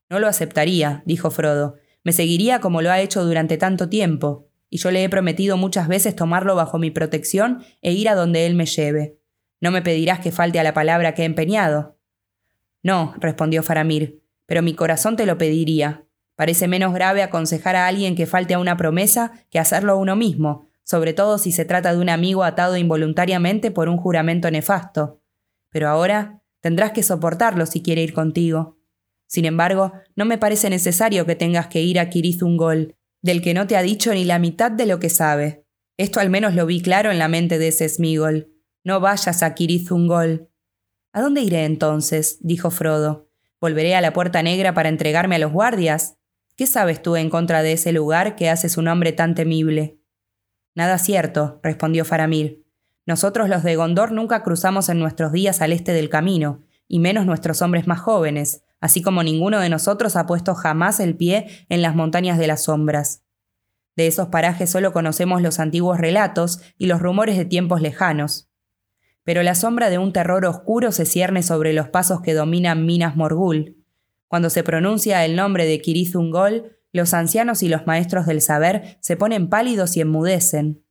No 0.09 0.19
lo 0.19 0.27
aceptaría, 0.27 1.03
dijo 1.05 1.31
Frodo. 1.31 1.75
Me 2.03 2.11
seguiría 2.11 2.59
como 2.59 2.81
lo 2.81 2.91
ha 2.91 2.99
hecho 2.99 3.23
durante 3.23 3.57
tanto 3.57 3.87
tiempo, 3.87 4.49
y 4.69 4.77
yo 4.77 4.91
le 4.91 5.03
he 5.03 5.09
prometido 5.09 5.57
muchas 5.57 5.87
veces 5.87 6.15
tomarlo 6.15 6.55
bajo 6.55 6.79
mi 6.79 6.91
protección 6.91 7.63
e 7.81 7.91
ir 7.91 8.09
a 8.09 8.15
donde 8.15 8.45
él 8.45 8.55
me 8.55 8.65
lleve. 8.65 9.19
No 9.59 9.71
me 9.71 9.81
pedirás 9.81 10.19
que 10.19 10.31
falte 10.31 10.59
a 10.59 10.63
la 10.63 10.73
palabra 10.73 11.13
que 11.13 11.21
he 11.21 11.25
empeñado. 11.25 11.97
No, 12.83 13.13
respondió 13.19 13.63
Faramir, 13.63 14.23
pero 14.45 14.61
mi 14.61 14.73
corazón 14.73 15.15
te 15.15 15.25
lo 15.25 15.37
pediría. 15.37 16.05
Parece 16.35 16.67
menos 16.67 16.93
grave 16.93 17.21
aconsejar 17.21 17.75
a 17.75 17.87
alguien 17.87 18.15
que 18.15 18.25
falte 18.25 18.55
a 18.55 18.59
una 18.59 18.75
promesa 18.75 19.45
que 19.51 19.59
hacerlo 19.59 19.97
uno 19.97 20.15
mismo, 20.15 20.70
sobre 20.91 21.13
todo 21.13 21.37
si 21.37 21.53
se 21.53 21.63
trata 21.63 21.93
de 21.93 22.01
un 22.01 22.09
amigo 22.09 22.43
atado 22.43 22.75
involuntariamente 22.75 23.71
por 23.71 23.87
un 23.87 23.95
juramento 23.95 24.51
nefasto. 24.51 25.23
Pero 25.69 25.87
ahora 25.87 26.43
tendrás 26.59 26.91
que 26.91 27.01
soportarlo 27.01 27.65
si 27.65 27.81
quiere 27.81 28.03
ir 28.03 28.11
contigo. 28.11 28.77
Sin 29.25 29.45
embargo, 29.45 29.93
no 30.17 30.25
me 30.25 30.37
parece 30.37 30.69
necesario 30.69 31.25
que 31.25 31.37
tengas 31.37 31.67
que 31.67 31.81
ir 31.81 31.97
a 31.97 32.09
Kirizungol, 32.09 32.97
del 33.21 33.41
que 33.41 33.53
no 33.53 33.67
te 33.67 33.77
ha 33.77 33.81
dicho 33.81 34.13
ni 34.13 34.25
la 34.25 34.37
mitad 34.37 34.69
de 34.69 34.85
lo 34.85 34.99
que 34.99 35.09
sabe. 35.09 35.65
Esto 35.95 36.19
al 36.19 36.29
menos 36.29 36.55
lo 36.55 36.65
vi 36.65 36.81
claro 36.81 37.09
en 37.09 37.19
la 37.19 37.29
mente 37.29 37.57
de 37.57 37.69
ese 37.69 37.87
Smigol. 37.87 38.51
No 38.83 38.99
vayas 38.99 39.43
a 39.43 39.53
Kirizungol. 39.55 40.49
¿A 41.13 41.21
dónde 41.21 41.39
iré 41.39 41.63
entonces? 41.63 42.37
dijo 42.41 42.69
Frodo. 42.69 43.29
¿Volveré 43.61 43.95
a 43.95 44.01
la 44.01 44.11
Puerta 44.11 44.43
Negra 44.43 44.73
para 44.73 44.89
entregarme 44.89 45.37
a 45.37 45.39
los 45.39 45.53
guardias? 45.53 46.17
¿Qué 46.57 46.67
sabes 46.67 47.01
tú 47.01 47.15
en 47.15 47.29
contra 47.29 47.63
de 47.63 47.71
ese 47.71 47.93
lugar 47.93 48.35
que 48.35 48.49
hace 48.49 48.67
su 48.67 48.81
nombre 48.81 49.13
tan 49.13 49.35
temible? 49.35 50.00
Nada 50.75 50.97
cierto, 50.97 51.59
respondió 51.63 52.05
Faramir. 52.05 52.63
Nosotros 53.05 53.49
los 53.49 53.63
de 53.63 53.75
Gondor 53.75 54.11
nunca 54.11 54.43
cruzamos 54.43 54.89
en 54.89 54.99
nuestros 54.99 55.31
días 55.31 55.61
al 55.61 55.73
este 55.73 55.93
del 55.93 56.09
camino, 56.09 56.63
y 56.87 56.99
menos 56.99 57.25
nuestros 57.25 57.61
hombres 57.61 57.87
más 57.87 57.99
jóvenes, 57.99 58.63
así 58.79 59.01
como 59.01 59.23
ninguno 59.23 59.59
de 59.59 59.69
nosotros 59.69 60.15
ha 60.15 60.25
puesto 60.25 60.55
jamás 60.55 60.99
el 60.99 61.15
pie 61.15 61.65
en 61.69 61.81
las 61.81 61.95
montañas 61.95 62.37
de 62.37 62.47
las 62.47 62.63
sombras. 62.63 63.23
De 63.95 64.07
esos 64.07 64.27
parajes 64.27 64.69
solo 64.69 64.93
conocemos 64.93 65.41
los 65.41 65.59
antiguos 65.59 65.99
relatos 65.99 66.61
y 66.77 66.87
los 66.87 67.01
rumores 67.01 67.37
de 67.37 67.45
tiempos 67.45 67.81
lejanos 67.81 68.51
pero 69.23 69.43
la 69.43 69.55
sombra 69.55 69.89
de 69.89 69.97
un 69.97 70.13
terror 70.13 70.45
oscuro 70.45 70.91
se 70.91 71.05
cierne 71.05 71.43
sobre 71.43 71.73
los 71.73 71.89
pasos 71.89 72.21
que 72.21 72.33
dominan 72.33 72.85
Minas 72.85 73.15
Morgul. 73.15 73.77
Cuando 74.27 74.49
se 74.49 74.63
pronuncia 74.63 75.25
el 75.25 75.35
nombre 75.35 75.65
de 75.65 75.79
Kirizungol, 75.79 76.77
los 76.93 77.13
ancianos 77.13 77.63
y 77.63 77.69
los 77.69 77.87
maestros 77.87 78.25
del 78.25 78.41
saber 78.41 78.97
se 78.99 79.15
ponen 79.15 79.49
pálidos 79.49 79.95
y 79.97 80.01
enmudecen. 80.01 80.83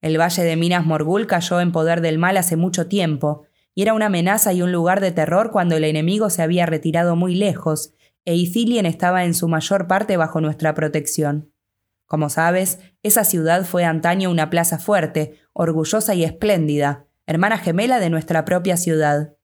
El 0.00 0.20
valle 0.20 0.42
de 0.42 0.56
Minas 0.56 0.84
Morgul 0.84 1.26
cayó 1.26 1.60
en 1.60 1.72
poder 1.72 2.00
del 2.00 2.18
mal 2.18 2.36
hace 2.36 2.56
mucho 2.56 2.88
tiempo, 2.88 3.44
y 3.74 3.82
era 3.82 3.94
una 3.94 4.06
amenaza 4.06 4.52
y 4.52 4.62
un 4.62 4.72
lugar 4.72 5.00
de 5.00 5.12
terror 5.12 5.50
cuando 5.50 5.76
el 5.76 5.84
enemigo 5.84 6.28
se 6.28 6.42
había 6.42 6.66
retirado 6.66 7.16
muy 7.16 7.34
lejos, 7.34 7.94
e 8.24 8.34
Ithilien 8.36 8.86
estaba 8.86 9.24
en 9.24 9.34
su 9.34 9.48
mayor 9.48 9.86
parte 9.86 10.16
bajo 10.16 10.40
nuestra 10.40 10.74
protección. 10.74 11.52
Como 12.06 12.28
sabes, 12.28 12.78
esa 13.02 13.24
ciudad 13.24 13.64
fue 13.64 13.84
antaño 13.84 14.30
una 14.30 14.50
plaza 14.50 14.78
fuerte, 14.78 15.38
orgullosa 15.52 16.14
y 16.14 16.24
espléndida, 16.24 17.06
hermana 17.26 17.58
gemela 17.58 17.98
de 18.00 18.10
nuestra 18.10 18.44
propia 18.44 18.76
ciudad. 18.76 19.36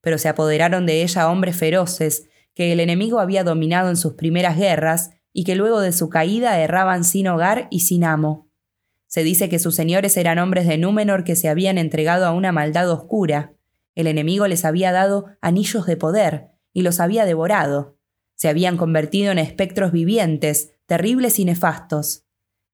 Pero 0.00 0.18
se 0.18 0.28
apoderaron 0.28 0.86
de 0.86 1.02
ella 1.02 1.30
hombres 1.30 1.56
feroces, 1.56 2.28
que 2.54 2.72
el 2.72 2.80
enemigo 2.80 3.20
había 3.20 3.44
dominado 3.44 3.90
en 3.90 3.96
sus 3.96 4.14
primeras 4.14 4.56
guerras 4.56 5.10
y 5.38 5.44
que 5.44 5.54
luego 5.54 5.80
de 5.80 5.92
su 5.92 6.08
caída 6.08 6.58
erraban 6.60 7.04
sin 7.04 7.28
hogar 7.28 7.68
y 7.70 7.80
sin 7.80 8.04
amo. 8.04 8.48
Se 9.06 9.22
dice 9.22 9.50
que 9.50 9.58
sus 9.58 9.74
señores 9.74 10.16
eran 10.16 10.38
hombres 10.38 10.66
de 10.66 10.78
Númenor 10.78 11.24
que 11.24 11.36
se 11.36 11.50
habían 11.50 11.76
entregado 11.76 12.24
a 12.24 12.32
una 12.32 12.52
maldad 12.52 12.90
oscura. 12.90 13.52
El 13.94 14.06
enemigo 14.06 14.48
les 14.48 14.64
había 14.64 14.92
dado 14.92 15.26
anillos 15.42 15.84
de 15.84 15.98
poder 15.98 16.52
y 16.72 16.80
los 16.80 17.00
había 17.00 17.26
devorado. 17.26 17.98
Se 18.34 18.48
habían 18.48 18.78
convertido 18.78 19.30
en 19.30 19.38
espectros 19.38 19.92
vivientes, 19.92 20.72
terribles 20.86 21.38
y 21.38 21.44
nefastos. 21.44 22.24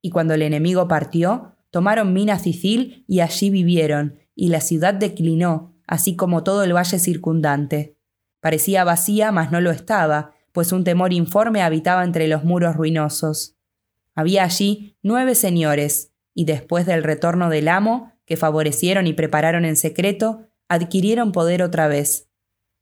Y 0.01 0.11
cuando 0.11 0.35
el 0.35 0.42
enemigo 0.42 0.87
partió, 0.87 1.57
tomaron 1.72 2.12
Minas 2.12 2.42
Cicil 2.42 3.05
y 3.09 3.20
allí 3.20 3.51
vivieron, 3.51 4.20
y 4.37 4.51
la 4.51 4.61
ciudad 4.61 4.94
declinó, 4.94 5.75
así 5.88 6.14
como 6.14 6.44
todo 6.44 6.62
el 6.62 6.77
valle 6.77 7.01
circundante. 7.01 7.96
Parecía 8.38 8.85
vacía, 8.85 9.33
mas 9.33 9.51
no 9.51 9.61
lo 9.61 9.72
estaba, 9.72 10.32
pues 10.53 10.73
un 10.73 10.85
temor 10.85 11.12
informe 11.12 11.62
habitaba 11.62 12.05
entre 12.05 12.29
los 12.29 12.45
muros 12.45 12.77
ruinosos. 12.77 13.57
Había 14.15 14.45
allí 14.45 14.97
nueve 15.03 15.35
señores, 15.35 16.12
y 16.35 16.45
después 16.45 16.87
del 16.87 17.03
retorno 17.03 17.51
del 17.51 17.69
amo, 17.69 18.12
que 18.25 18.37
favorecieron 18.37 19.07
y 19.07 19.12
prepararon 19.12 19.65
en 19.65 19.77
secreto, 19.77 20.49
adquirieron 20.69 21.33
poder 21.33 21.62
otra 21.62 21.88
vez. 21.88 22.29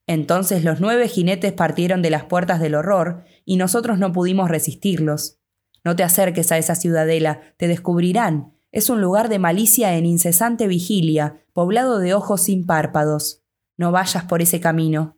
Entonces 0.07 0.65
los 0.65 0.81
nueve 0.81 1.09
jinetes 1.09 1.53
partieron 1.53 2.03
de 2.03 2.11
las 2.11 2.25
puertas 2.25 2.61
del 2.61 2.75
horror, 2.75 3.25
y 3.45 3.57
nosotros 3.57 3.99
no 3.99 4.13
pudimos 4.13 4.51
resistirlos. 4.51 5.39
No 5.85 5.97
te 5.97 6.03
acerques 6.03 6.53
a 6.53 6.59
esa 6.59 6.75
ciudadela, 6.75 7.41
te 7.57 7.69
descubrirán, 7.69 8.53
es 8.73 8.89
un 8.89 9.01
lugar 9.01 9.29
de 9.29 9.39
malicia 9.39 9.97
en 9.97 10.07
incesante 10.07 10.69
vigilia, 10.69 11.45
poblado 11.53 11.99
de 11.99 12.15
ojos 12.15 12.43
sin 12.43 12.67
párpados. 12.67 13.43
No 13.77 13.91
vayas 13.91 14.25
por 14.25 14.43
ese 14.43 14.61
camino. 14.61 15.17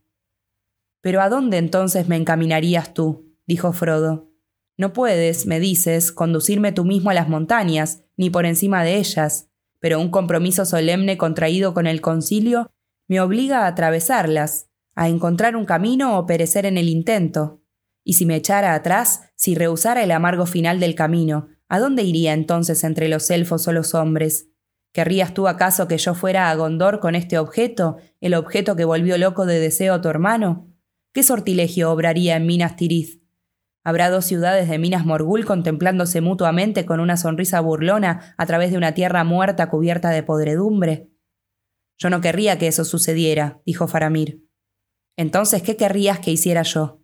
Pero 1.02 1.20
¿a 1.20 1.28
dónde 1.28 1.58
entonces 1.58 2.08
me 2.08 2.16
encaminarías 2.16 2.94
tú? 2.94 3.26
dijo 3.46 3.74
Frodo. 3.74 4.30
No 4.78 4.94
puedes, 4.94 5.44
me 5.46 5.60
dices, 5.60 6.10
conducirme 6.10 6.72
tú 6.72 6.86
mismo 6.86 7.10
a 7.10 7.14
las 7.14 7.28
montañas, 7.28 8.00
ni 8.16 8.30
por 8.30 8.46
encima 8.46 8.82
de 8.82 8.96
ellas, 8.96 9.50
pero 9.78 10.00
un 10.00 10.10
compromiso 10.10 10.64
solemne 10.64 11.18
contraído 11.18 11.74
con 11.74 11.86
el 11.86 12.00
concilio 12.00 12.70
me 13.06 13.20
obliga 13.20 13.64
a 13.64 13.66
atravesarlas, 13.66 14.70
a 14.94 15.10
encontrar 15.10 15.56
un 15.56 15.66
camino 15.66 16.18
o 16.18 16.24
perecer 16.24 16.64
en 16.64 16.78
el 16.78 16.88
intento. 16.88 17.60
Y 18.02 18.14
si 18.14 18.24
me 18.24 18.36
echara 18.36 18.74
atrás, 18.74 19.28
si 19.34 19.54
rehusara 19.54 20.02
el 20.02 20.10
amargo 20.10 20.46
final 20.46 20.80
del 20.80 20.94
camino, 20.94 21.48
¿A 21.72 21.78
dónde 21.78 22.02
iría 22.02 22.34
entonces 22.34 22.84
entre 22.84 23.08
los 23.08 23.30
elfos 23.30 23.66
o 23.66 23.72
los 23.72 23.94
hombres? 23.94 24.50
¿Querrías 24.92 25.32
tú 25.32 25.48
acaso 25.48 25.88
que 25.88 25.96
yo 25.96 26.12
fuera 26.12 26.50
a 26.50 26.54
Gondor 26.54 27.00
con 27.00 27.14
este 27.14 27.38
objeto, 27.38 27.96
el 28.20 28.34
objeto 28.34 28.76
que 28.76 28.84
volvió 28.84 29.16
loco 29.16 29.46
de 29.46 29.58
deseo 29.58 29.94
a 29.94 30.02
tu 30.02 30.10
hermano? 30.10 30.68
¿Qué 31.14 31.22
sortilegio 31.22 31.92
obraría 31.92 32.36
en 32.36 32.46
Minas 32.46 32.76
Tirith? 32.76 33.22
Habrá 33.84 34.08
dos 34.08 34.24
ciudades 34.24 34.66
de 34.70 34.78
Minas 34.78 35.04
Morgul 35.04 35.44
contemplándose 35.44 36.22
mutuamente 36.22 36.86
con 36.86 37.00
una 37.00 37.18
sonrisa 37.18 37.60
burlona 37.60 38.34
a 38.38 38.46
través 38.46 38.70
de 38.70 38.78
una 38.78 38.94
tierra 38.94 39.22
muerta 39.22 39.68
cubierta 39.68 40.08
de 40.08 40.22
podredumbre. 40.22 41.10
Yo 41.98 42.08
no 42.08 42.22
querría 42.22 42.58
que 42.58 42.66
eso 42.66 42.86
sucediera, 42.86 43.60
dijo 43.66 43.88
Faramir. 43.88 44.48
Entonces, 45.18 45.62
¿qué 45.62 45.76
querrías 45.76 46.18
que 46.18 46.30
hiciera 46.30 46.62
yo? 46.62 47.02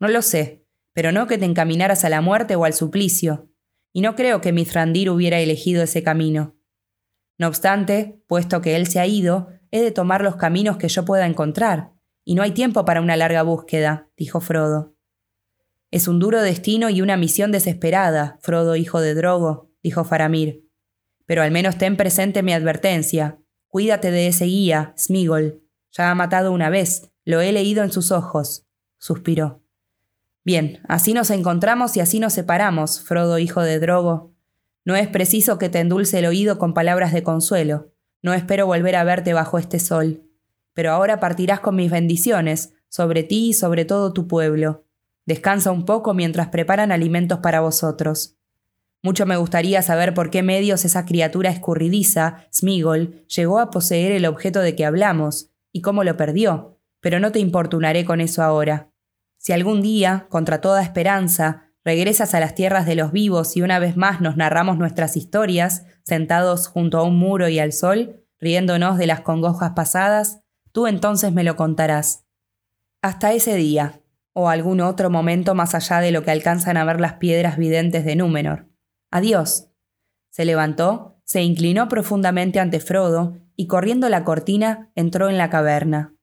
No 0.00 0.08
lo 0.08 0.22
sé, 0.22 0.64
pero 0.94 1.12
no 1.12 1.26
que 1.26 1.36
te 1.36 1.44
encaminaras 1.44 2.06
a 2.06 2.08
la 2.08 2.22
muerte 2.22 2.56
o 2.56 2.64
al 2.64 2.72
suplicio, 2.72 3.50
y 3.92 4.00
no 4.00 4.16
creo 4.16 4.40
que 4.40 4.54
Mithrandir 4.54 5.10
hubiera 5.10 5.38
elegido 5.38 5.82
ese 5.82 6.02
camino. 6.02 6.56
No 7.36 7.48
obstante, 7.48 8.22
puesto 8.26 8.62
que 8.62 8.74
él 8.76 8.86
se 8.86 9.00
ha 9.00 9.06
ido, 9.06 9.48
he 9.70 9.82
de 9.82 9.90
tomar 9.90 10.22
los 10.22 10.36
caminos 10.36 10.78
que 10.78 10.88
yo 10.88 11.04
pueda 11.04 11.26
encontrar, 11.26 11.93
y 12.24 12.34
no 12.34 12.42
hay 12.42 12.52
tiempo 12.52 12.84
para 12.84 13.00
una 13.00 13.16
larga 13.16 13.42
búsqueda, 13.42 14.08
dijo 14.16 14.40
Frodo. 14.40 14.94
Es 15.90 16.08
un 16.08 16.18
duro 16.18 16.42
destino 16.42 16.90
y 16.90 17.02
una 17.02 17.16
misión 17.16 17.52
desesperada, 17.52 18.38
Frodo 18.40 18.76
hijo 18.76 19.00
de 19.00 19.14
Drogo, 19.14 19.70
dijo 19.82 20.04
Faramir. 20.04 20.64
Pero 21.26 21.42
al 21.42 21.50
menos 21.50 21.78
ten 21.78 21.96
presente 21.96 22.42
mi 22.42 22.52
advertencia. 22.52 23.38
Cuídate 23.68 24.10
de 24.10 24.26
ese 24.26 24.46
guía, 24.46 24.94
Smigol. 24.98 25.62
Ya 25.92 26.10
ha 26.10 26.14
matado 26.14 26.50
una 26.52 26.70
vez, 26.70 27.10
lo 27.24 27.40
he 27.40 27.52
leído 27.52 27.84
en 27.84 27.92
sus 27.92 28.10
ojos. 28.10 28.66
suspiró. 28.98 29.62
Bien, 30.44 30.80
así 30.88 31.14
nos 31.14 31.30
encontramos 31.30 31.96
y 31.96 32.00
así 32.00 32.20
nos 32.20 32.32
separamos, 32.32 33.00
Frodo 33.00 33.38
hijo 33.38 33.62
de 33.62 33.78
Drogo. 33.78 34.34
No 34.84 34.96
es 34.96 35.08
preciso 35.08 35.58
que 35.58 35.68
te 35.68 35.78
endulce 35.78 36.18
el 36.18 36.26
oído 36.26 36.58
con 36.58 36.74
palabras 36.74 37.12
de 37.12 37.22
consuelo. 37.22 37.92
No 38.22 38.34
espero 38.34 38.66
volver 38.66 38.96
a 38.96 39.04
verte 39.04 39.32
bajo 39.32 39.58
este 39.58 39.78
sol. 39.78 40.22
Pero 40.74 40.92
ahora 40.92 41.20
partirás 41.20 41.60
con 41.60 41.76
mis 41.76 41.90
bendiciones, 41.90 42.74
sobre 42.88 43.22
ti 43.22 43.48
y 43.48 43.52
sobre 43.54 43.84
todo 43.84 44.12
tu 44.12 44.28
pueblo. 44.28 44.84
Descansa 45.26 45.72
un 45.72 45.84
poco 45.84 46.14
mientras 46.14 46.48
preparan 46.48 46.92
alimentos 46.92 47.38
para 47.38 47.60
vosotros. 47.60 48.36
Mucho 49.02 49.26
me 49.26 49.36
gustaría 49.36 49.82
saber 49.82 50.14
por 50.14 50.30
qué 50.30 50.42
medios 50.42 50.84
esa 50.84 51.04
criatura 51.04 51.50
escurridiza, 51.50 52.46
Smigol, 52.52 53.26
llegó 53.26 53.58
a 53.58 53.70
poseer 53.70 54.12
el 54.12 54.26
objeto 54.26 54.60
de 54.60 54.74
que 54.76 54.84
hablamos, 54.84 55.50
y 55.72 55.80
cómo 55.80 56.04
lo 56.04 56.16
perdió, 56.16 56.78
pero 57.00 57.20
no 57.20 57.32
te 57.32 57.38
importunaré 57.38 58.04
con 58.04 58.20
eso 58.20 58.42
ahora. 58.42 58.90
Si 59.36 59.52
algún 59.52 59.82
día, 59.82 60.26
contra 60.30 60.62
toda 60.62 60.82
esperanza, 60.82 61.64
regresas 61.84 62.32
a 62.34 62.40
las 62.40 62.54
tierras 62.54 62.86
de 62.86 62.94
los 62.94 63.12
vivos 63.12 63.56
y 63.56 63.62
una 63.62 63.78
vez 63.78 63.96
más 63.96 64.22
nos 64.22 64.38
narramos 64.38 64.78
nuestras 64.78 65.16
historias, 65.16 65.84
sentados 66.02 66.68
junto 66.68 66.96
a 66.98 67.02
un 67.02 67.18
muro 67.18 67.48
y 67.48 67.58
al 67.58 67.72
sol, 67.72 68.24
riéndonos 68.40 68.96
de 68.96 69.06
las 69.06 69.20
congojas 69.20 69.72
pasadas, 69.72 70.43
tú 70.74 70.88
entonces 70.88 71.32
me 71.32 71.44
lo 71.44 71.54
contarás. 71.54 72.26
Hasta 73.00 73.32
ese 73.32 73.54
día, 73.54 74.00
o 74.32 74.48
algún 74.48 74.80
otro 74.80 75.08
momento 75.08 75.54
más 75.54 75.74
allá 75.76 76.00
de 76.00 76.10
lo 76.10 76.24
que 76.24 76.32
alcanzan 76.32 76.76
a 76.76 76.84
ver 76.84 77.00
las 77.00 77.14
piedras 77.14 77.56
videntes 77.56 78.04
de 78.04 78.16
Númenor. 78.16 78.68
Adiós. 79.12 79.68
Se 80.30 80.44
levantó, 80.44 81.20
se 81.22 81.42
inclinó 81.42 81.88
profundamente 81.88 82.58
ante 82.58 82.80
Frodo 82.80 83.36
y 83.54 83.68
corriendo 83.68 84.08
la 84.08 84.24
cortina 84.24 84.90
entró 84.96 85.28
en 85.30 85.38
la 85.38 85.48
caverna. 85.48 86.13